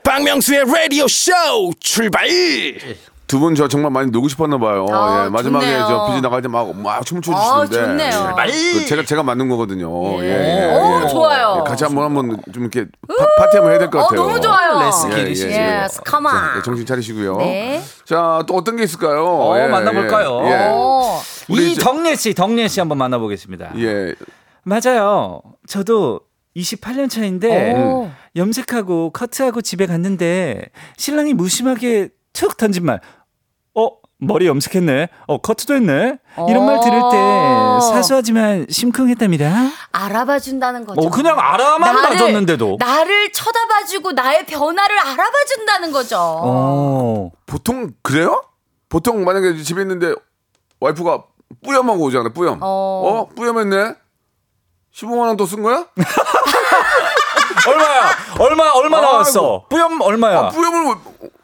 [0.04, 1.32] 박명수의 라디오 쇼
[1.80, 2.28] 출발.
[3.28, 4.86] 두 분 저 정말 많이 놀고 싶었나 봐요.
[4.90, 5.86] 아, 예, 마지막에 좋네요.
[5.86, 8.34] 저 BG 나갈 때 막 막 춤을 아, 춰주시는데 좋네요.
[8.74, 10.22] 그 제가 제가 만든 거거든요.
[10.22, 11.08] 예, 예, 오, 예.
[11.08, 11.58] 좋아요.
[11.60, 12.86] 예, 같이 한번 한번 좀 이렇게
[13.38, 14.20] 파, 티 한번 해야 될것 어, 같아요.
[14.26, 14.80] 너무 좋아요.
[14.80, 15.46] Let's 예, 예, 기리시.
[15.50, 15.58] 예.
[15.58, 16.34] Yes, come on.
[16.34, 17.36] 자, 예, 정신 차리시고요.
[17.36, 17.82] 네.
[18.06, 19.24] 자, 또 어떤 게 있을까요?
[19.26, 20.40] 어, 예, 만나볼까요?
[20.46, 20.68] 예, 예.
[20.72, 21.20] 어.
[21.50, 23.72] 우리 이제- 이덕례 씨, 덕례 씨 한번 만나보겠습니다.
[23.76, 24.14] 예.
[24.64, 25.42] 맞아요.
[25.66, 26.20] 저도
[26.56, 28.10] 28년 차인데 오.
[28.36, 30.62] 염색하고 커트하고 집에 갔는데
[30.96, 33.00] 신랑이 무심하게 툭 던진 말.
[33.78, 35.08] 어 머리 염색했네.
[35.28, 36.18] 어 커트도 했네.
[36.48, 39.52] 이런 말 들을 때 사소하지만 심쿵했답니다.
[39.92, 41.00] 알아봐 준다는 거죠.
[41.00, 42.76] 어 그냥 알아만 봐줬는데도.
[42.80, 46.16] 나를 쳐다봐 주고 나의 변화를 알아봐 준다는 거죠.
[46.18, 47.30] 어.
[47.46, 48.42] 보통 그래요?
[48.88, 50.14] 보통 만약에 집에 있는데
[50.80, 51.22] 와이프가
[51.64, 52.30] 뿌염하고 오잖아.
[52.32, 52.58] 뿌염.
[52.60, 52.66] 어.
[52.66, 53.94] 어, 뿌염했네.
[54.94, 55.86] 15만 원 더 쓴 거야?
[57.68, 58.10] 얼마야?
[58.40, 59.66] 얼마 얼마 나왔어?
[59.68, 60.38] 뿌염 얼마야?
[60.38, 61.00] 아, 뿌염을 뭐-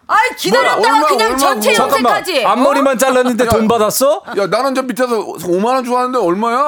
[0.06, 1.84] 아이 기다렸다가 얼마, 그냥 얼마, 전체 얼마.
[1.84, 2.44] 염색까지.
[2.44, 4.22] 앞머리만 잘랐는데 돈 받았어?
[4.36, 6.58] 야 나는 저 밑에서 5만 원 주었는데 얼마야?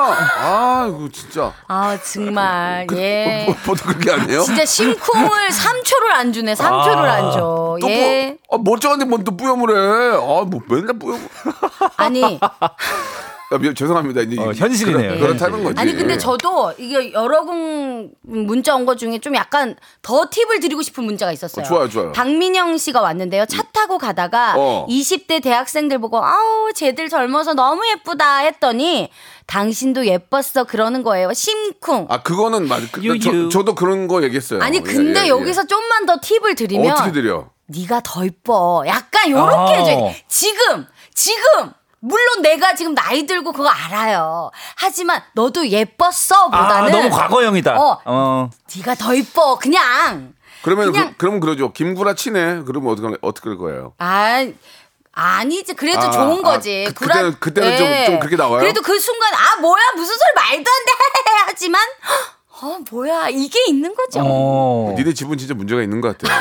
[0.41, 3.45] 아 이거 진짜 아 정말 예.
[3.47, 4.43] 뭐, 보통 그렇게 안 해요?
[4.43, 6.55] 진짜 심쿵을 3초를 안 주네.
[6.55, 7.77] 3초를 안 줘.
[7.81, 8.37] 또 예.
[8.49, 10.17] 뭐, 아, 멀쩡한데 뭔또 뿌염을 해?
[10.17, 11.29] 아뭐 맨날 뿌염.
[11.97, 12.41] 아니
[13.53, 14.23] 야, 미안, 죄송합니다.
[14.23, 15.65] 이제 어, 현실이네요, 그렇, 그렇다는 현실.
[15.65, 15.81] 거지.
[15.81, 20.83] 아니 근데 저도 이게 여러 군 문자 온 것 중에 좀 약간 더 팁을 드리고
[20.83, 21.65] 싶은 문자가 있었어요.
[21.65, 22.13] 어, 좋아요, 좋아요.
[22.13, 23.47] 박민영 씨가 왔는데요.
[23.47, 24.87] 차 타고 가다가 어.
[24.89, 29.11] 20대 대학생들 보고 아우 쟤들 젊어서 너무 예쁘다 했더니
[29.47, 31.33] 당신도 예뻤어 그러는 거예요.
[31.33, 32.07] 심쿵.
[32.11, 32.87] 아 그거는 맞아.
[32.91, 33.21] 그, 유유.
[33.21, 34.61] 저, 저도 그런 거 얘기했어요.
[34.61, 35.29] 아니 예, 근데 예, 예.
[35.29, 37.49] 여기서 좀만 더 팁을 드리면 어떻게 드려?
[37.69, 38.83] 네가 더 이뻐.
[38.89, 39.79] 약간 요렇게 아.
[39.79, 40.13] 해줘.
[40.29, 41.71] 지금 지금
[42.07, 44.51] 물론 내가 지금 나이 들고 그거 알아요.
[44.77, 47.77] 하지만 너도 예뻤어 아, 보다는 너무 과거형이다.
[47.81, 48.01] 어.
[48.05, 48.51] 어.
[48.77, 49.59] 네가 더 이뻐.
[49.59, 51.73] 그냥 그러면 그냥- 그, 그러면 그러죠.
[51.73, 52.63] 김구라 치네.
[52.67, 53.93] 그러면 어떻게 어떻게 할 거예요?
[53.99, 54.47] 아
[55.19, 56.85] 아니지 그래도 아, 좋은 아, 거지.
[56.95, 58.59] 그- 그때는- 그때는 좀- 좀 그렇게 나와요?
[58.61, 60.93] 그래도 그 순간 아 뭐야 무슨 소리 말도 안 돼
[61.47, 61.81] 하지만
[62.63, 64.21] 어 뭐야 이게 있는 거죠.
[64.25, 64.95] 어.
[64.97, 66.35] 니네 집은 진짜 문제가 있는 것 같아요.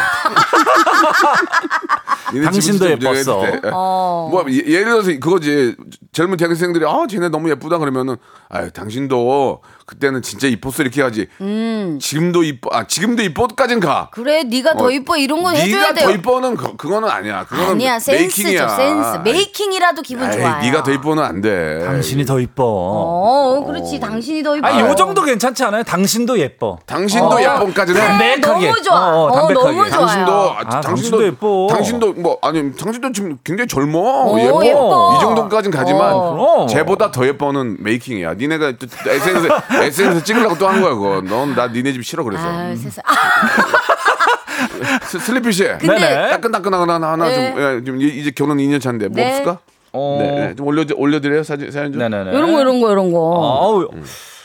[2.33, 3.45] 니네 집은 당신도 진짜 문제가 예뻤어.
[3.47, 3.69] 있는데.
[3.73, 4.27] 어.
[4.31, 5.75] 뭐 예- 예를 들어서 그거지
[6.13, 8.15] 젊은 대학생들이 아 쟤네 너무 예쁘다 그러면은
[8.49, 11.27] 아 당신도 그때는 진짜 이뻤어 이렇게 하지.
[11.41, 11.99] 음.
[12.01, 14.09] 지금도 이뻐 아 지금도 이뻐까진 가.
[14.13, 16.05] 그래 네가 더 어, 이뻐 이런 거 해줘야 네가 돼요.
[16.07, 17.45] 더 이뻐는 그, 그거는 아니야.
[17.45, 18.67] 그거는 아니야 센스죠 making이야.
[18.69, 20.61] 센스 making이라도 기분 아이, 좋아요.
[20.61, 21.81] 네가 더 이뻐는 안 돼.
[21.83, 22.63] 당신이 더 이뻐.
[22.65, 24.67] 어 그렇지 당신이 더 이뻐.
[24.67, 25.83] 아니, 요 정도 괜찮지 않아요?
[26.05, 26.77] 당신도 예뻐.
[26.85, 27.41] 당신도 어.
[27.41, 28.07] 예쁨까지는 네,
[28.39, 28.67] 담백하게.
[28.67, 29.15] 너무 좋아.
[29.15, 29.53] 어, 어, 담백하게.
[29.77, 29.89] 너무 좋아요.
[29.89, 31.67] 당신도 아, 아, 당신도 예뻐.
[31.71, 33.99] 당신도 뭐 아니 당신도 지금 굉장히 젊어.
[34.25, 34.65] 오, 예뻐.
[34.65, 35.15] 예뻐.
[35.17, 36.31] 이 정도까진 가지만 어.
[36.31, 36.67] 그럼.
[36.67, 38.35] 쟤보다 더 예뻐는 making이야.
[38.35, 39.47] 니네가 또 SNS
[39.81, 41.21] SNS 찍으려고 또 하는 거야, 그거.
[41.21, 42.43] 넌 나 니네 집 싫어 그래서.
[42.45, 43.03] 아 세상.
[43.07, 45.63] 아, 스- 슬리피 씨.
[45.63, 46.29] 근데 네네.
[46.31, 47.51] 따끈따끈한 하나 하나 네.
[47.53, 49.29] 좀, 예, 좀 이- 이제 결혼 2년 차인데 뭐 네.
[49.31, 49.59] 없을까?
[49.93, 50.17] 어.
[50.21, 50.55] 네, 네.
[50.55, 51.99] 좀 올려 올려드려요 사진 사연 좀.
[52.01, 52.31] 네네네.
[52.31, 53.19] 이런 거 이런 거 이런 거.
[53.19, 53.83] 어우.
[53.83, 53.89] 어,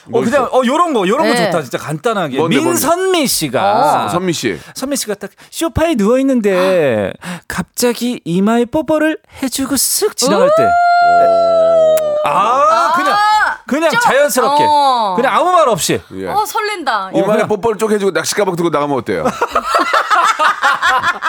[0.07, 1.47] 뭐 그냥, 어, 요런 거, 요런 거 네.
[1.47, 1.63] 좋다.
[1.63, 2.37] 진짜 간단하게.
[2.39, 2.71] 뭔데, 뭔데?
[2.73, 4.05] 민선미 씨가.
[4.07, 4.59] 어, 선미 씨.
[4.75, 7.13] 선미 씨가 딱 쇼파에 누워 있는데
[7.47, 10.69] 갑자기 이마에 뽀뽀를 해주고 쓱 지나갈 때.
[12.25, 13.17] 아, 그냥,
[13.67, 14.65] 그냥 자연스럽게.
[14.67, 15.15] 어.
[15.17, 16.01] 그냥 아무 말 없이.
[16.15, 16.27] 예.
[16.29, 17.11] 어 설렌다.
[17.15, 19.25] 이마에 그냥- 뽀뽀를 쪽 해주고 낚시 가방 들고 나가면 어때요?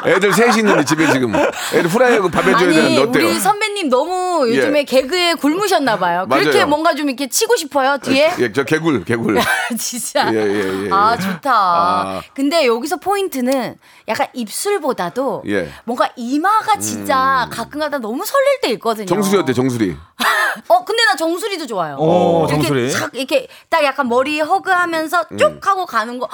[0.06, 3.28] 애들 셋이 있는데 집에 지금 애들 후라이하고 밥 해줘야 아니 되는데 어때요?
[3.28, 4.84] 우리 선배님 너무 요즘에 예.
[4.84, 6.26] 개그에 굶으셨나 봐요.
[6.30, 6.68] 그렇게 맞아요.
[6.68, 8.32] 뭔가 좀 이렇게 치고 싶어요 뒤에.
[8.40, 9.38] 예, 저 개굴 개굴.
[9.78, 10.32] 진짜.
[10.34, 11.22] 예, 예, 예, 아 예.
[11.22, 11.52] 좋다.
[11.54, 12.22] 아.
[12.34, 13.76] 근데 여기서 포인트는
[14.08, 15.62] 약간 입술보다도 예.
[15.62, 15.74] 음.
[15.86, 19.06] 뭔가 이마가 진짜 가끔가다 너무 설렐 때 있거든요.
[19.06, 19.96] 정수리 어때 정수리?
[20.68, 21.96] 어 근데 나 정수리도 좋아요.
[21.98, 22.92] 오, 이렇게 정수리.
[22.92, 25.38] 착 이렇게 딱 약간 머리 허그하면서 음.
[25.38, 26.26] 쭉 하고 가는 거.
[26.28, 26.30] 어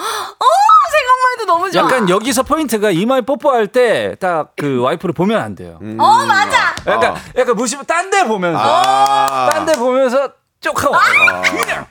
[0.90, 1.82] 생각만 해도 너무 좋아.
[1.84, 5.78] 약간 여기서 포인트가 이마에 뽀뽀할 때 딱 그 와이프를 보면 안 돼요.
[5.82, 5.98] 음.
[6.00, 6.74] 어 맞아.
[6.86, 8.58] 약간, 약간 무시면 딴데 보면서.
[8.60, 9.48] 아.
[9.52, 10.96] 딴 데 보면서 쭉 하고.
[11.44, 11.86] 그냥.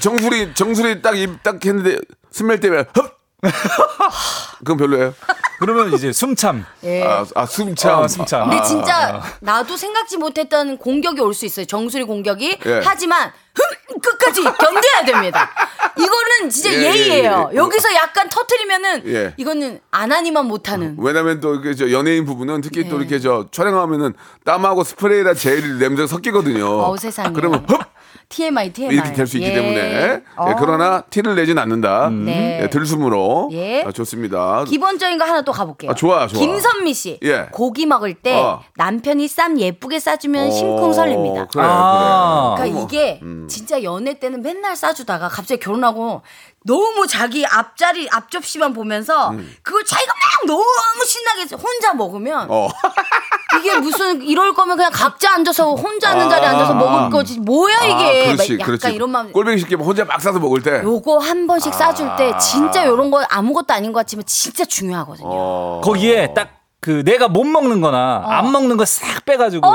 [0.00, 1.98] 정수리 정수리 딱 입 딱 했는데
[2.32, 3.15] 스멜 때문에 흡.
[4.58, 5.14] 그건 별로예요.
[5.58, 6.64] 그러면 이제 숨참.
[6.84, 7.02] 예.
[7.02, 8.02] 아, 아 숨참.
[8.04, 8.50] 아, 숨참.
[8.50, 11.66] 근데 진짜 나도 생각지 못했던 공격이 올 수 있어요.
[11.66, 12.58] 정수리 공격이.
[12.66, 12.80] 예.
[12.84, 15.50] 하지만 흠, 끝까지 견뎌야 됩니다.
[15.98, 17.56] 이거는 진짜 예, 예, 의예요 예, 예.
[17.56, 19.34] 여기서 약간 터트리면은 예.
[19.36, 20.96] 이거는 안 하니만 못하는.
[20.98, 23.02] 왜냐면 또 이렇게 저 연예인 부부는 특히 또 네.
[23.02, 26.66] 이렇게 저 촬영하면은 땀하고 스프레이나 젤 냄새가 섞이거든요.
[26.66, 27.30] 어우, 세상에.
[27.34, 27.80] 그러면 흡
[28.28, 28.94] TMI TMI.
[28.94, 29.54] 이렇게 될 수 있기 예.
[29.54, 30.54] 때문에 예, 어.
[30.58, 32.10] 그러나 티를 내진 않는다.
[32.10, 32.60] 네.
[32.62, 33.84] 예, 들숨으로 예.
[33.86, 34.64] 아, 좋습니다.
[34.64, 35.90] 기본적인 거 하나 또 가볼게요.
[35.90, 36.40] 아, 좋아, 좋아.
[36.40, 37.18] 김선미 씨.
[37.22, 37.46] 예.
[37.52, 38.62] 고기 먹을 때 어.
[38.76, 41.38] 남편이 쌈 예쁘게 싸주면 심쿵 설렙니다.
[41.42, 42.54] 어, 그래, 아.
[42.58, 42.70] 그래.
[42.70, 46.22] 그러니까 이게 진짜 연애 때는 맨날 싸주다가 갑자기 결혼하고
[46.66, 50.64] 너무 자기 앞자리 앞접시만 보면서 그걸 자기가 막 너무
[51.06, 52.68] 신나게 혼자 먹으면 어.
[53.60, 57.94] 이게 무슨 이럴 거면 그냥 각자 앉아서 혼자 앉는 자리에 앉아서 먹을 거지 뭐야 이게
[57.94, 58.94] 아, 그렇지, 막 약간 그렇지.
[58.94, 60.82] 이런 마음 꼴뱅이 쉽게 혼자 막 싸서 먹을 때.
[60.82, 65.28] 요거 한 번씩 싸줄 때 진짜 요런 거 아무것도 아닌 것 같지만 진짜 중요하거든요.
[65.30, 65.80] 어.
[65.84, 66.50] 거기에 딱
[66.86, 68.30] 그 내가 못 먹는 거나 어.
[68.30, 69.68] 안 먹는 거 싹 빼가지고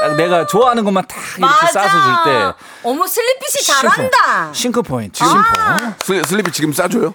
[0.00, 1.66] 딱 내가 좋아하는 것만 딱 이렇게 맞아.
[1.66, 2.52] 싸서 줄 때.
[2.84, 4.50] 어머 슬리피씨 잘한다.
[4.54, 5.18] 심쿵 포인트.
[5.18, 5.94] 지금 아.
[6.02, 7.14] 슬, 슬리피 지금 싸줘요?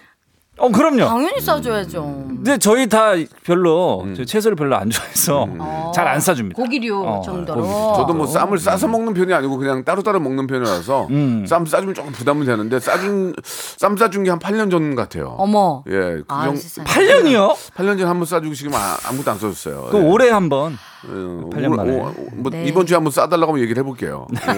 [0.58, 1.06] 어, 그럼요.
[1.06, 2.02] 당연히 싸줘야죠.
[2.28, 3.12] 근데 저희 다
[3.44, 4.16] 별로 음.
[4.16, 5.48] 저 채소를 별로 안 좋아해서
[5.94, 6.56] 잘안 싸줍니다.
[6.56, 7.62] 고기류 어, 정도로.
[7.62, 7.74] 고기.
[7.98, 11.46] 저도 뭐 쌈을 싸서 먹는 편이 아니고 그냥 따로따로 먹는 편이라서 음.
[11.48, 15.36] 쌈 싸주면 조금 부담은 되는데 싸준 쌈 싸준 게 한 8년 전 같아요.
[15.38, 15.84] 어머.
[15.88, 16.86] 예, 그 아, 정, 세상에.
[16.88, 17.54] 8년이요?
[17.76, 19.88] 8년 전에 한번 싸주고 지금 아, 아무것도 안 싸줬어요.
[19.92, 20.02] 그 예.
[20.02, 22.00] 올해 한번 어, 8년 만에.
[22.00, 22.66] 어, 뭐 네.
[22.66, 24.28] 이번 주에 한번 싸달라고 하면 얘기를 해볼게요.
[24.34, 24.50] 예,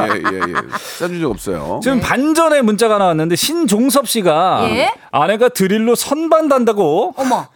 [0.00, 0.54] 예, 예, 예.
[0.98, 1.80] 싸준 적 없어요.
[1.82, 4.92] 지금 반전의 문자가 나왔는데 신종섭 씨가 예?
[5.10, 7.46] 아내가 드릴로 선반 단다고 어머.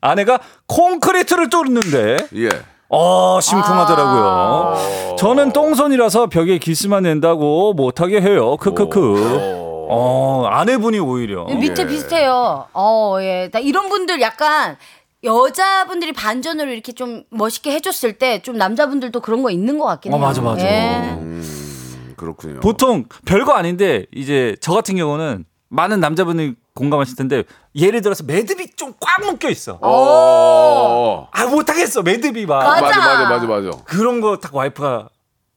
[0.00, 2.48] 아내가 콘크리트를 뚫는데 예.
[2.88, 5.16] 어 심쿵하더라고요.
[5.18, 8.56] 저는 똥손이라서 벽에 기스만 낸다고 못하게 해요.
[8.56, 9.66] 크크크.
[9.90, 12.66] 어 아내분이 오히려 밑에 비슷해요.
[12.74, 13.48] 어, 예.
[13.50, 14.76] 나 이런 분들 약간
[15.24, 20.16] 여자분들이 반전으로 이렇게 좀 멋있게 해줬을 때 좀 남자분들도 그런 거 있는 것 같긴 어,
[20.16, 20.24] 해요.
[20.26, 20.64] 맞아, 맞아.
[20.64, 21.16] 예.
[21.20, 22.60] 음, 그렇군요.
[22.60, 27.42] 보통 별거 아닌데 이제 저 같은 경우는 많은 남자분이 공감하실 텐데
[27.74, 29.78] 예를 들어서 매듭이 좀 꽉 묶여 있어.
[29.82, 31.28] 어.
[31.32, 32.80] 아 못하겠어 매듭이 막 맞아.
[32.80, 33.70] 맞아, 맞아, 맞아, 맞아.
[33.84, 35.08] 그런 거 딱 와이프가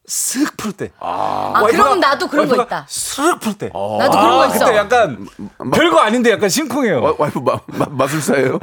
[0.08, 0.90] 쓱 풀 때.
[0.98, 2.86] 아, 그럼 나도 그런 거 있다.
[2.88, 3.66] 쓱 풀 때.
[3.66, 4.64] 나도 그런 거 있어.
[4.64, 5.26] 그때 약간
[5.72, 7.00] 별거 아닌데 약간 심쿵해요.
[7.02, 8.58] 와, 와이프 마, 마, 마술사예요?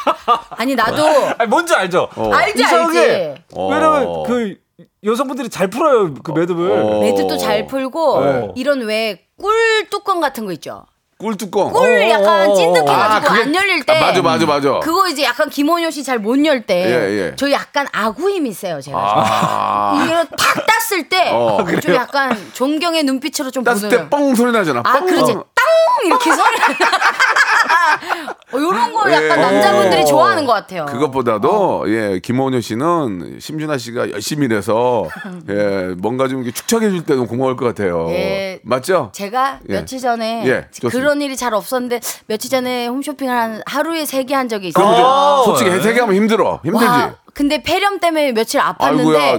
[0.56, 1.04] 아니, 나도.
[1.38, 2.08] 아니 뭔지 알죠?
[2.32, 3.42] 알지, 이상하게 알지.
[3.54, 3.68] 어.
[3.72, 4.56] 왜냐면 그
[5.04, 6.70] 여성분들이 잘 풀어요 그 매듭을.
[6.70, 7.00] 어.
[7.00, 8.52] 매듭도 잘 풀고, 네.
[8.56, 10.86] 이런 왜 꿀 뚜껑 같은 거 있죠?
[11.18, 11.72] 꿀 뚜껑.
[11.72, 13.92] 꿀 약간 찐득해가지고 아, 그게- 안 열릴 때.
[13.96, 14.80] 아, 맞아, 맞아, 맞아.
[14.80, 16.74] 그거 이제 약간 김원효 씨 잘 못 열 때.
[16.86, 17.36] 예, 예.
[17.36, 18.98] 저 약간 아구 힘이 세요, 제가.
[18.98, 19.94] 아.
[20.04, 21.30] 이거 탁 땄을 때.
[21.32, 23.90] 어, 좀 약간 존경의 눈빛으로 좀 땄을 보는.
[24.10, 24.82] 때뻥 소리 나잖아.
[24.84, 25.06] 아, 뻥.
[25.06, 25.36] 그렇지.
[26.00, 26.06] 땅!
[26.06, 26.56] 이렇게 소리.
[28.52, 29.36] 어, 요런 거 약간 예.
[29.36, 30.04] 남자분들이 어.
[30.04, 30.86] 좋아하는 것 같아요.
[30.86, 35.08] 그것보다도 예 김원효 씨는 심준아 씨가 열심히 일해서
[35.48, 38.06] 예 뭔가 좀 이렇게 축척해 줄 때도 고마울 것 같아요.
[38.10, 38.60] 예.
[38.64, 39.10] 맞죠?
[39.12, 39.72] 제가 예.
[39.74, 40.68] 며칠 전에 예.
[40.90, 44.84] 그런 일이 잘 없었는데 며칠 전에 홈쇼핑을 한 하루에 세 개 한 적이 있어요.
[44.86, 45.42] 그럼 어.
[45.44, 46.60] 좀 솔직히 세개 하면 힘들어.
[46.64, 46.84] 힘들지.
[46.86, 49.38] 와, 근데 폐렴 때문에 며칠 아팠는데 아이고야.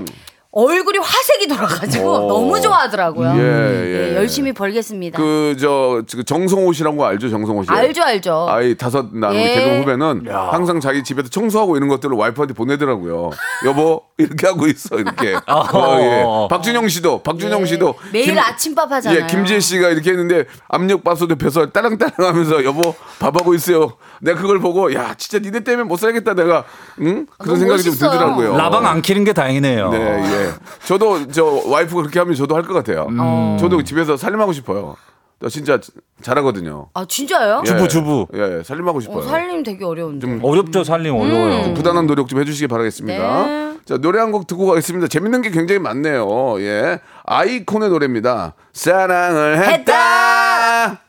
[0.57, 2.19] 얼굴이 화색이 돌아가지고 어.
[2.27, 3.33] 너무 좋아하더라고요.
[3.35, 4.11] 예, 예.
[4.11, 5.17] 예, 열심히 벌겠습니다.
[5.17, 7.69] 그 저 정성호 씨라고 알죠, 정성호 씨.
[7.69, 8.47] 알죠, 알죠.
[8.49, 9.55] 아이 다섯 나는 예.
[9.55, 13.31] 개그 후배는 항상 자기 집에서 청소하고 이런 것들을 와이프한테 보내더라고요.
[13.65, 15.35] 여보 이렇게 하고 있어 이렇게.
[15.47, 16.23] 어, 예.
[16.49, 17.65] 박준영 씨도 박준영 예.
[17.65, 19.23] 씨도 매일 아침밥 하잖아요.
[19.23, 23.93] 예, 김지혜 씨가 이렇게 했는데 압력밥솥에 펴서 따랑따랑하면서 여보 밥하고 있어요.
[24.21, 26.63] 내가 그걸 보고 야 진짜 니네 때문에 못 살겠다 내가
[27.01, 28.11] 응 그런 너무 생각이 좀 멋있어요.
[28.11, 28.57] 들더라고요.
[28.57, 29.89] 라방 안 키는 게 다행이네요.
[29.89, 30.44] 네, 예.
[30.85, 33.07] 저도 저 와이프가 그렇게 하면 저도 할 것 같아요.
[33.09, 33.57] 음.
[33.59, 34.95] 저도 집에서 살림하고 싶어요.
[35.39, 35.79] 나 진짜
[36.21, 36.87] 잘하거든요.
[36.93, 37.61] 아 진짜요?
[37.65, 37.67] 예.
[37.67, 38.27] 주부, 주부.
[38.35, 39.17] 예, 예, 살림하고 싶어요.
[39.17, 40.25] 어, 살림 되게 어려운데.
[40.25, 41.73] 좀 어렵죠 살림 어려워요.
[41.73, 43.45] 부단한 노력 좀 해주시기 바라겠습니다.
[43.45, 43.77] 네.
[43.85, 45.07] 자 노래 한 곡 듣고 가겠습니다.
[45.07, 46.59] 재밌는 게 굉장히 많네요.
[46.61, 48.53] 예, 아이콘의 노래입니다.
[48.73, 51.01] 사랑을 했다.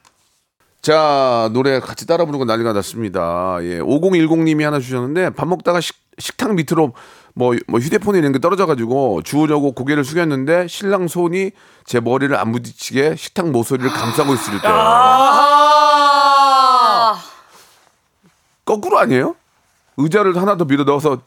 [0.83, 3.59] 자 노래 같이 따라 부르고 난리가 났습니다.
[3.62, 6.92] 예, 5010님이 하나 주셨는데 밥 먹다가 식, 식탁 밑으로
[7.38, 11.51] 뭐, 뭐 휴대폰이 이런 게 떨어져가지고 주우려고 고개를 숙였는데 신랑 손이
[11.85, 15.92] 제 머리를 안 부딪히게 식탁 모서리를 감싸고 있을 때 아,
[18.64, 19.37] 거꾸로 아니에요?
[19.99, 21.18] 의자를 하나 더 밀어 넣어서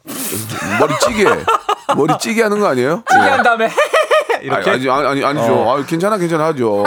[0.80, 1.26] 머리 찌게
[1.95, 3.04] 머리 찌게 하는 거 아니에요?
[3.08, 3.30] 찌게 예.
[3.30, 3.69] 한 다음에
[4.41, 5.69] 이렇게 아니, 아니, 아니, 아니죠.
[5.69, 6.84] 아, 괜찮아, 괜찮아 하죠.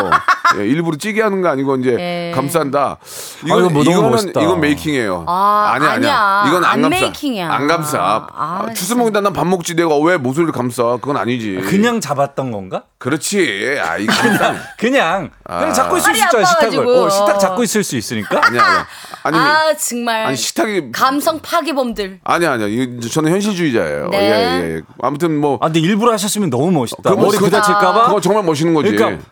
[0.59, 2.33] 예, 일부러 찌게 하는 거 아니고 이제 예.
[2.35, 2.99] 감싼다.
[3.45, 4.41] 이거 뭐 너무 이거는 멋있다.
[4.43, 5.25] 이건 메이킹이에요.
[5.27, 6.15] 아, 아니야, 아니야.
[6.17, 6.45] 아니야.
[6.49, 7.01] 이건 안, 안 감싸.
[7.01, 7.51] 메이킹이야.
[7.53, 7.99] 안 감싸.
[8.01, 8.75] 아, 아, 진짜.
[8.75, 10.83] 추수먹이다 난 밥 먹지 내가 왜 모서리를 감싸?
[11.01, 11.63] 그건 아니지.
[11.67, 12.83] 그냥 잡았던 건가?
[12.99, 13.79] 그렇지.
[13.83, 14.07] 아, 이.
[14.07, 15.73] 그냥 그냥 아.
[15.73, 16.87] 잡고 있을 수 있잖아 식탁을.
[16.87, 18.41] 어, 식탁 잡고 있을 수 있으니까.
[18.47, 18.87] 아니야, 아니야.
[19.25, 22.21] 아니, 아 정말 아니 식탁이 감성 파기범들.
[22.25, 22.67] 아니야, 아니야.
[22.69, 24.09] 이거 저는 현실주의자예요.
[24.11, 24.19] 네.
[24.19, 24.83] 예, 예.
[25.01, 27.03] 아무튼 뭐 아 근데 일부러 하셨으면 너무 멋있다.
[27.11, 28.07] 그거 머리 부딪힐까봐.
[28.07, 28.91] 그거 정말 멋있는 거지.
[28.91, 29.23] 그러니까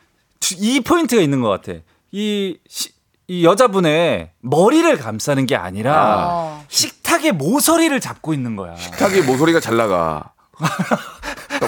[0.58, 1.78] 이 포인트가 있는 것 같아.
[2.12, 2.90] 이, 시-
[3.28, 6.64] 이 여자분의 머리를 감싸는 게 아니라 어.
[6.68, 8.74] 식탁의 모서리를 잡고 있는 거야.
[8.76, 10.32] 식탁이 모서리가 잘 나가.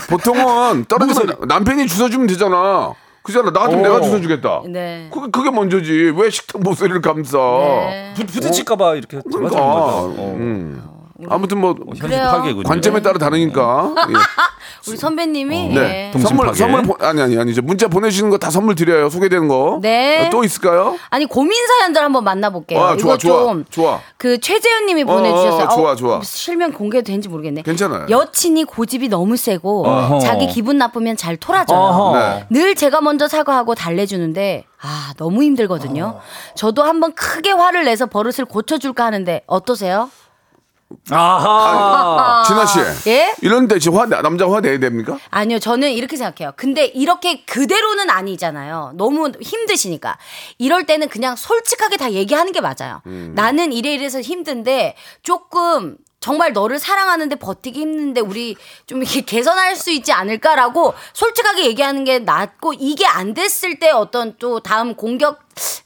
[0.08, 2.92] 보통은 떨어지면 남편이 주워주면 되잖아.
[3.22, 3.52] 그잖아.
[3.52, 3.88] 나 같으면 어.
[3.88, 4.62] 내가 주워주겠다.
[4.68, 5.08] 네.
[5.12, 6.12] 그게, 그게 먼저지.
[6.16, 7.38] 왜 식탁 모서리를 감싸?
[7.38, 8.14] 네.
[8.16, 9.60] 부, 부딪힐까봐 이렇게 그러니까.
[9.62, 10.34] 어.
[10.38, 10.82] 음.
[11.30, 12.28] 아무튼 뭐 현실 그래요.
[12.30, 12.62] 파괴군요.
[12.68, 13.94] 관점에 따라 다르니까.
[14.08, 14.12] 예.
[14.88, 15.80] 우리 선배님이 네.
[16.08, 16.10] 예.
[16.12, 16.58] 동심 선물 파괴.
[16.58, 19.08] 선물 보- 아니 아니 아니 이제 문자 보내주시는 거 다 선물 드려요.
[19.08, 19.78] 소개되는 거.
[19.82, 20.26] 네.
[20.26, 20.96] 어, 또 있을까요?
[21.10, 22.80] 아니 고민 사연들 한번 만나볼게요.
[22.80, 24.00] 아, 좋아, 이거 좋아, 좀 좋아.
[24.16, 25.64] 그 최재현님이 어, 보내주셨어요.
[25.66, 26.20] 어, 좋아, 어, 좋아.
[26.22, 27.62] 실명 공개되는지 모르겠네.
[27.62, 28.06] 괜찮아요.
[28.10, 30.18] 여친이 고집이 너무 세고 어허.
[30.20, 32.12] 자기 기분 나쁘면 잘 토라져요.
[32.14, 32.46] 네.
[32.50, 36.18] 늘 제가 먼저 사과하고 달래주는데 아 너무 힘들거든요.
[36.56, 40.10] 저도 한번 크게 화를 내서 버릇을 고쳐줄까 하는데 어떠세요?
[41.10, 42.44] 아하.
[42.46, 43.08] 진아 씨.
[43.10, 43.34] 예?
[43.42, 45.18] 이런데 지금 화 남자 화 내야 됩니까?
[45.30, 46.52] 아니요, 저는 이렇게 생각해요.
[46.56, 48.92] 근데 이렇게 그대로는 아니잖아요.
[48.94, 50.18] 너무 힘드시니까.
[50.58, 53.02] 이럴 때는 그냥 솔직하게 다 얘기하는 게 맞아요.
[53.04, 59.90] 나는 이래 이래서 힘든데 조금 정말 너를 사랑하는데 버티기 힘든데 우리 좀 이렇게 개선할 수
[59.90, 65.40] 있지 않을까라고 솔직하게 얘기하는 게 낫고 이게 안 됐을 때 어떤 또 다음 공격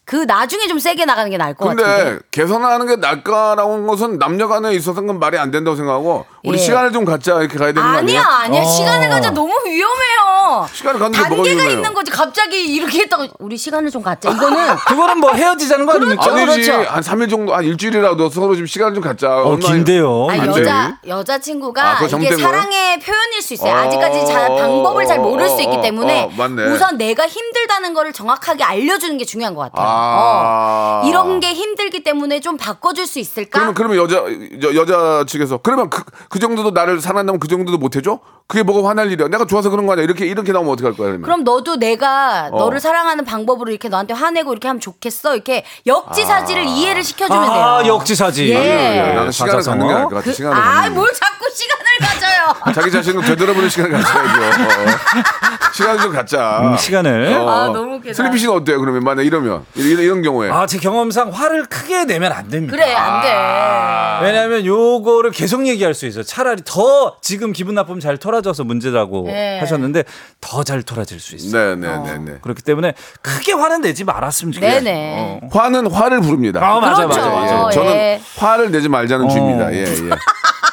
[0.05, 2.19] 그 나중에 좀 세게 나가는 게 나을 것 근데 같은데.
[2.31, 6.63] 개선하는 게 낫까라는 것은 남녀 간에 있어서는 말이 안 된다고 생각하고 우리 예.
[6.63, 8.23] 시간을 좀 갖자 이렇게 가야 되는 거 아니야, 아니에요?
[8.61, 8.65] 아니야.
[8.65, 10.69] 시간을 가져 너무 위험해요.
[10.73, 11.77] 시간을 갖는 게 뭐가 단계가 위험해요?
[11.79, 12.13] 있는 거지.
[12.13, 14.31] 갑자기 이렇게 했다고 우리 시간을 좀 갖자.
[14.31, 16.23] 이거는 그거는 뭐 헤어지자는 거 아닙니까?
[16.25, 16.89] 아니지 그렇죠.
[16.89, 19.29] 한 3일 정도 한 일주일이라도 서로 좀 시간을 좀 갖자.
[19.43, 20.29] 어, 긴데요.
[20.31, 22.37] 아, 안 여자 여자 친구가 아, 이게?
[22.37, 23.73] 사랑의 표현일 수 있어요.
[23.75, 26.67] 어, 아직까지 잘 방법을 잘 모를 수 있기 어, 때문에 어, 맞네.
[26.71, 29.87] 우선 내가 힘들다는 거를 정확하게 알려주는 게 중요한 것 같아요.
[29.87, 31.01] 아.
[31.05, 31.09] 어.
[31.09, 33.51] 이런 게 힘들기 때문에 좀 바꿔줄 수 있을까?
[33.59, 37.97] 그러면 그러면 여자 여, 여자 측에서 그러면 그, 그 정도도 나를 사랑한다면 그 정도도 못
[37.97, 38.21] 해줘?
[38.49, 39.27] 그게 뭐가 화날 일이야?
[39.27, 40.05] 내가 좋아서 그런 거 아니야?
[40.05, 41.09] 이렇게 이렇게 나오면 어떡할 거야?
[41.09, 41.23] 그러면?
[41.23, 42.59] 그럼 너도 내가 어.
[42.59, 45.35] 너를 사랑하는 방법으로 이렇게 너한테 화내고 이렇게 하면 좋겠어.
[45.35, 47.53] 이렇게 역지사지를 이해를 시켜주면 돼요.
[47.65, 48.49] 아, 역지사지.
[48.51, 48.55] 예.
[48.55, 49.63] 예, 나는 시간을.
[49.65, 50.25] 갖는 게 나을 것 같아.
[50.27, 50.95] 그, 시간을 아, 갖는 게.
[50.95, 52.55] 뭘 자꾸 시간을 가져요.
[52.73, 54.63] 자기 자신을 되돌아보는 시간을 갖자야죠.
[54.63, 55.73] 어.
[55.73, 56.61] 시간을 좀 갖자.
[56.63, 57.35] 음, 시간을.
[57.49, 58.15] 아, 너무 웃기다.
[58.15, 58.79] 슬리피 씨는 어때요?
[58.79, 59.65] 그러면 만약 이러면 이런,
[60.03, 62.77] 이런 경우에 아, 제 경험상 화를 크게 내면 안 됩니다.
[62.77, 63.33] 그래, 안 돼.
[63.33, 64.21] 아.
[64.23, 66.23] 왜냐하면 요거를 계속 얘기할 수 있어요.
[66.23, 69.59] 차라리 더 지금 기분 나쁘면 잘 털어져서 문제라고 네.
[69.61, 70.05] 하셨는데
[70.41, 71.77] 더 잘 털어질 수 있어요.
[71.77, 72.39] 네네네네.
[72.43, 74.81] 그렇기 때문에 크게 화는 내지 말았으면 좋겠어요.
[74.83, 75.41] 네네.
[75.43, 75.49] 어.
[75.53, 76.61] 화는 화를 부릅니다.
[76.61, 77.31] 아, 맞아, 그렇죠.
[77.31, 77.67] 맞아, 맞아.
[77.69, 78.21] 예, 저는 예.
[78.37, 79.29] 화를 내지 말자는 어.
[79.29, 79.73] 주의입니다.
[79.73, 80.11] 예, 예.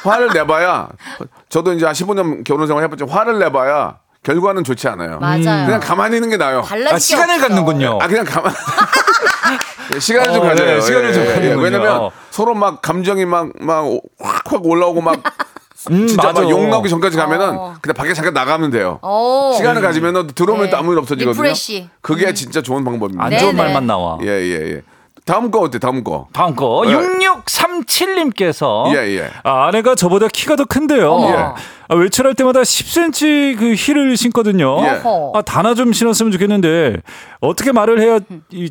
[0.02, 0.88] 화를 내봐야
[1.48, 5.18] 저도 이제 한 15년 결혼 생활 해봤지만 화를 내봐야 결과는 좋지 않아요.
[5.20, 5.66] 맞아요.
[5.66, 6.60] 그냥 가만히 있는 게 나아요.
[6.90, 7.48] 아, 시간을 없죠.
[7.48, 7.98] 갖는군요.
[8.00, 8.52] 아 그냥 가만.
[10.00, 10.74] 시간을 좀 어, 네, 가져요.
[10.74, 11.26] 네, 시간을 예, 좀 예.
[11.26, 11.58] 가져요.
[11.58, 15.20] 왜냐면 서로 막 감정이 막막 확확 올라오고 막
[15.90, 16.40] 음, 진짜 맞아.
[16.40, 17.74] 막 욕 나오기 전까지 가면은 어.
[17.82, 18.98] 그냥 밖에 잠깐 나가면 돼요.
[19.02, 19.52] 오.
[19.58, 20.32] 시간을 가지면 네.
[20.34, 20.70] 들어오면 네.
[20.70, 21.42] 또 아무 일 없어지거든요.
[21.42, 21.90] Refresh.
[22.00, 22.34] 그게 음.
[22.34, 23.22] 진짜 좋은 방법입니다.
[23.22, 23.62] 안 좋은 네네.
[23.62, 24.18] 말만 나와.
[24.22, 24.82] 예, 예, 예.
[25.26, 25.78] 다음 거 어때?
[25.78, 26.28] 다음 거.
[26.32, 26.82] 다음 거.
[26.86, 26.92] 네.
[26.92, 29.30] 6 6 3 37님께서 예, 예.
[29.42, 31.12] 아, 아내가 저보다 키가 더 큰데요.
[31.12, 31.54] 어.
[31.88, 34.78] 아, 외출할 때마다 10cm 그 힐을 신거든요.
[34.82, 35.02] 예.
[35.34, 36.96] 아, 단화 좀 신었으면 좋겠는데
[37.40, 38.20] 어떻게 말을 해야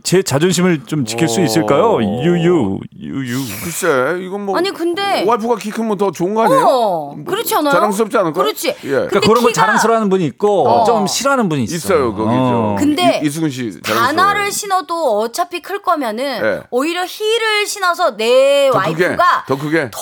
[0.03, 1.99] 제 자존심을 좀 지킬 수 있을까요?
[2.01, 3.37] 유유 유유.
[3.63, 6.65] 글쎄 이건 뭐 아니 근데 와이프가 키 크면 더 좋은 거 아니에요?
[6.65, 7.73] 어, 그렇지 않아요?
[7.73, 8.41] 자랑스럽지 않을까?
[8.41, 8.69] 그렇지.
[8.69, 8.89] 예.
[8.89, 9.41] 그러니까 그런 키가...
[9.41, 10.83] 거 자랑스러워하는 분이 있고 어.
[10.85, 11.77] 좀 싫어하는 분이 있어요.
[11.77, 12.75] 있어요 거기 어.
[12.79, 14.15] 근데 이, 이수근 씨 자랑스러워요.
[14.15, 16.61] 단화를 신어도 어차피 클 거면은 예.
[16.71, 19.89] 오히려 힐을 신어서 내 와이프가 더 크게.
[19.91, 19.99] 더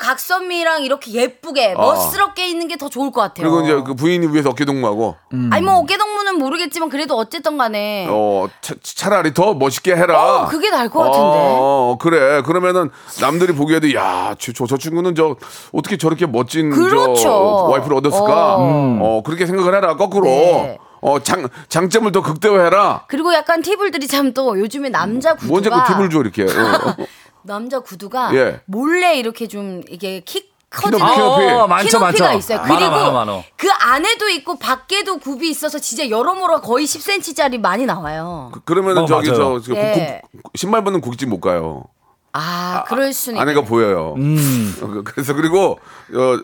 [0.00, 3.48] 각선미랑 이렇게 예쁘게 멋스럽게 있는 게 더 좋을 것 같아요.
[3.48, 5.14] 그리고 이제 그 부인이 위해서 어깨 동무하고
[5.52, 10.42] 아니 뭐 어깨 동무는 모르겠지만 그래도 어쨌든 간에 어 차, 차라리 더 멋있게 해라.
[10.42, 11.20] 어, 그게 나을 것 같은데.
[11.22, 12.42] 어, 그래.
[12.42, 15.36] 그러면은 남들이 보기에도 야, 저, 친구는 저
[15.72, 17.14] 어떻게 저렇게 멋진 그렇죠.
[17.22, 17.30] 저
[17.70, 18.56] 와이프를 얻었을까?
[18.56, 18.98] 어.
[19.00, 19.96] 어, 그렇게 생각을 해라.
[19.96, 20.26] 거꾸로.
[20.26, 20.78] 네.
[21.00, 23.04] 어, 장 장점을 더 극대화해라.
[23.08, 26.46] 그리고 약간 팁을 드리자면 또 요즘에 남자 구두가 뭔지 그 팁을 줘 이렇게.
[27.44, 27.46] 어.
[27.46, 28.60] 남자 구두가 예.
[28.66, 31.52] 몰래 이렇게 좀 이게 키 커지는 키높이, 키높이.
[31.52, 32.38] 어, 많죠, 키높이가 많죠.
[32.38, 32.58] 있어요.
[32.58, 33.42] 많아, 그리고 많아, 많아.
[33.56, 38.50] 그 안에도 있고 밖에도 굽이 있어서 진짜 여러모로 거의 10cm짜리 많이 나와요.
[38.64, 39.60] 그 러면은 어, 저기 맞아요.
[39.60, 40.20] 저, 저 예.
[40.42, 41.84] 국- 신발 벗는 국집 못 가요.
[42.32, 43.60] 아, 그럴 수는 아내가.
[43.62, 44.14] 보여요.
[44.16, 44.74] 음.
[44.82, 45.78] 어, 그래서 그리고
[46.12, 46.38] 어,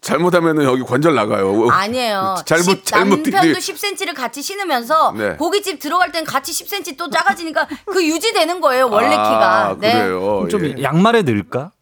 [0.00, 1.68] 잘못하면은 여기 관절 나가요.
[1.70, 2.36] 아니에요.
[2.46, 5.36] 잘못 십- 잘못 남편도 뛰- 10cm를 같이 신으면서 네.
[5.36, 8.88] 고깃집 들어갈 땐 같이 10cm 또 작아지니까 그 유지되는 거예요.
[8.88, 9.76] 원래 아, 키가.
[9.80, 9.92] 네.
[9.92, 10.48] 그래요.
[10.50, 10.82] 좀 예.
[10.82, 11.72] 양말에 넣을까?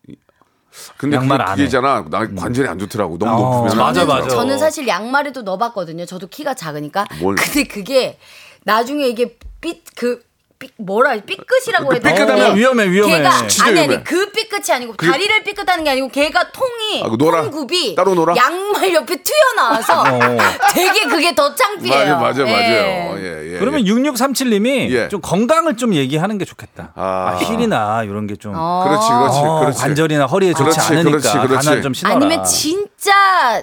[0.99, 1.67] 근데 양말 그게, 안 그게 해.
[1.67, 2.05] 있잖아.
[2.11, 3.17] 나 관절이 안 좋더라고.
[3.19, 3.79] 너무 어, 높으면.
[3.79, 4.29] 맞아, 맞아.
[4.29, 6.05] 저는 사실 양말에도 넣어봤거든요.
[6.05, 7.07] 저도 키가 작으니까.
[7.21, 7.35] 뭘.
[7.37, 8.19] 근데 그게
[8.65, 10.26] 나중에 이게 삐그
[10.59, 12.15] 삐, 뭐라 해야- 삐끗이라고 해야 되나?
[12.15, 13.19] 삐끗하면 어, 위험해, 위험해.
[13.19, 13.95] 걔가 진짜 아니 위험해.
[13.97, 17.43] 아니 그 삐끗이 아니고 다리를 삐끗하는 게 아니고 걔가 통이 아, 그 놀아?
[17.43, 18.35] 통굽이 따로 놀아?
[18.37, 20.05] 양말 옆에 튀어나와서
[20.75, 22.17] 되게 그게 더 창피해요.
[22.19, 22.53] 맞아, 맞아, 예.
[22.53, 23.19] 맞아요.
[23.19, 23.59] 예, 예.
[23.59, 23.91] 그러면 예.
[23.93, 25.09] 6637님이 예.
[25.09, 26.93] 좀 건강을 좀 얘기하는 게 좋겠다.
[26.95, 27.33] 아.
[27.33, 28.85] 아, 힐이나 이런 게 좀 어.
[28.87, 29.79] 그렇지, 그렇지, 어, 그렇지.
[29.81, 31.67] 관절이나 허리에 좋지 그렇지, 않으니까 그렇지, 그렇지.
[31.67, 32.17] 단화 좀 신어라.
[32.17, 33.63] 아니면 진짜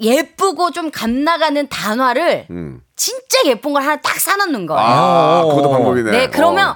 [0.00, 2.80] 예쁘고 좀 감나가는 단화를 음.
[2.96, 4.80] 진짜 예쁜 걸 하나 딱 사놓는 거예요.
[4.82, 6.10] 아, 그것도 방법이네.
[6.10, 6.72] 네, 그러면 어.
[6.72, 6.74] 어,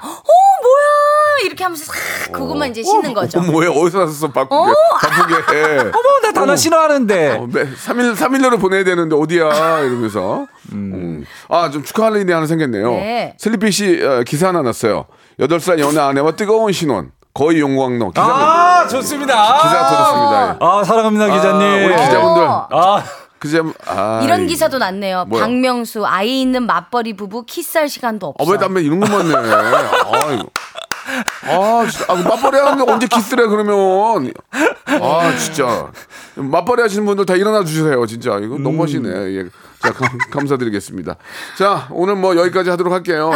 [0.63, 3.39] 뭐야 이렇게 하면서 싹 그것만 이제 신는 거죠.
[3.39, 3.71] 어, 뭐야?
[3.71, 4.29] 어디서 났었어?
[4.29, 4.73] 바쁘게.
[5.01, 5.79] 바쁘게 해.
[5.95, 9.81] 어머 나 단화 신어하는데 어, 매, 3일, 3일내로 보내야 되는데 어디야?
[9.81, 10.47] 이러면서.
[10.73, 11.25] 음.
[11.49, 12.91] 아, 좀 축하할 일이 하나 생겼네요.
[12.93, 13.37] 네.
[13.39, 15.07] 슬리피 씨 어, 기사 하나 났어요.
[15.41, 17.13] 8살 연애 아내와 뜨거운 신혼.
[17.35, 18.11] 거의 용광로.
[18.11, 19.35] 기사, 아 좋습니다.
[19.63, 20.49] 기사가 터졌습니다.
[20.51, 20.57] 예.
[20.61, 21.63] 아 사랑합니다 기자님.
[21.63, 22.43] 아, 우리 기자분들.
[22.49, 23.05] 아
[23.39, 25.25] 그제 아, 이런 이- 기사도 났네요.
[25.27, 25.45] 뭐야?
[25.45, 28.51] 박명수 아이 있는 맞벌이 부부 키스할 시간도 아, 없어.
[28.51, 29.35] 왜 담배 이런 것만 내?
[31.49, 32.13] 아, 진짜.
[32.13, 34.33] 아, 맞벌이 하는데 언제 키스래, 그러면.
[35.01, 35.91] 아, 진짜.
[36.37, 38.39] 맞벌이 하시는 분들 다 일어나 주세요, 진짜.
[38.39, 38.63] 이거 음.
[38.63, 39.09] 너무 하시네.
[39.09, 39.45] 예.
[39.81, 41.17] 자, 감, 감사드리겠습니다.
[41.57, 43.31] 자, 오늘 뭐 여기까지 하도록 할게요.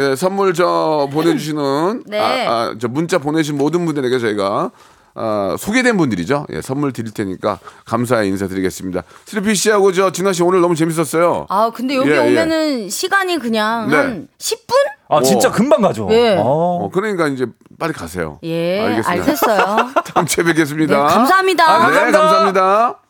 [0.00, 0.04] 예.
[0.10, 2.04] 예, 선물 저 보내주시는.
[2.06, 2.46] 네.
[2.46, 4.70] 아, 아, 저 문자 보내신 모든 분들에게 저희가
[5.14, 6.46] 아, 소개된 분들이죠.
[6.52, 9.02] 예, 선물 드릴 테니까 감사의 인사드리겠습니다.
[9.26, 11.46] 슬피 씨하고 저 진아 씨 오늘 너무 재밌었어요.
[11.48, 12.18] 아, 근데 여기 예, 예.
[12.18, 13.96] 오면은 시간이 그냥 네.
[13.96, 14.74] 한 10분?
[15.08, 15.52] 아 진짜 오.
[15.52, 16.08] 금방 가죠.
[16.12, 16.36] 예.
[16.38, 16.42] 어.
[16.44, 17.46] 어, 그러니까 이제
[17.78, 18.38] 빨리 가세요.
[18.44, 19.10] 예, 알겠습니다.
[19.10, 19.90] 알겠어요.
[20.14, 20.96] 다음 주에 뵙겠습니다.
[20.96, 21.68] 네, 감사합니다.
[21.68, 23.00] 아, 네, 감사합니다.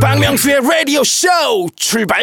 [0.00, 1.28] 박명수의 라디오 쇼
[1.76, 2.22] 출발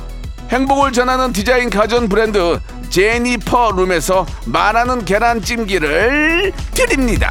[0.51, 7.29] 행복을 전하는 디자인 가전 브랜드 제니퍼 룸에서 말하는 계란찜기를 드립니다.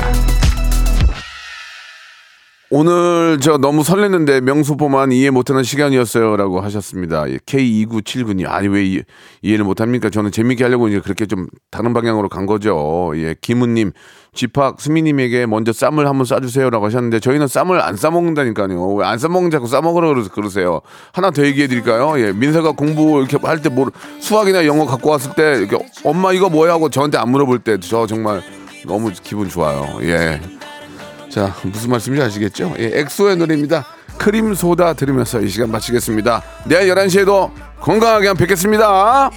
[2.72, 7.28] 오늘 저 너무 설렜는데 명소포만 이해 못하는 시간이었어요라고 하셨습니다.
[7.28, 9.02] 예, K2979님 아니 왜 이,
[9.42, 10.08] 이해를 못합니까?
[10.08, 13.10] 저는 재밌게 하려고 이제 그렇게 좀 다른 방향으로 간 거죠.
[13.16, 13.90] 예, 김은님
[14.34, 18.94] 집합 수미님에게 먼저 쌈을 한번 싸주세요라고 하셨는데 저희는 쌈을 안 싸먹는다니까요.
[18.94, 20.80] 왜 안 싸먹는 자꾸 싸먹으라 그러- 그러세요.
[21.12, 22.20] 하나 더 얘기해 드릴까요?
[22.24, 23.90] 예, 민서가 공부 이렇게 할 때 뭐
[24.20, 28.06] 수학이나 영어 갖고 왔을 때 이렇게 엄마 이거 뭐야 하고 저한테 안 물어볼 때 저
[28.06, 28.40] 정말
[28.86, 29.98] 너무 기분 좋아요.
[30.02, 30.40] 예.
[31.30, 32.74] 자, 무슨 말씀인지 아시겠죠?
[32.78, 33.86] 예, 엑소의 노래입니다.
[34.18, 36.42] 크림 소다 들으면서 이 시간 마치겠습니다.
[36.66, 37.50] 내일 11시에도
[37.80, 39.30] 건강하게 한번 뵙겠습니다.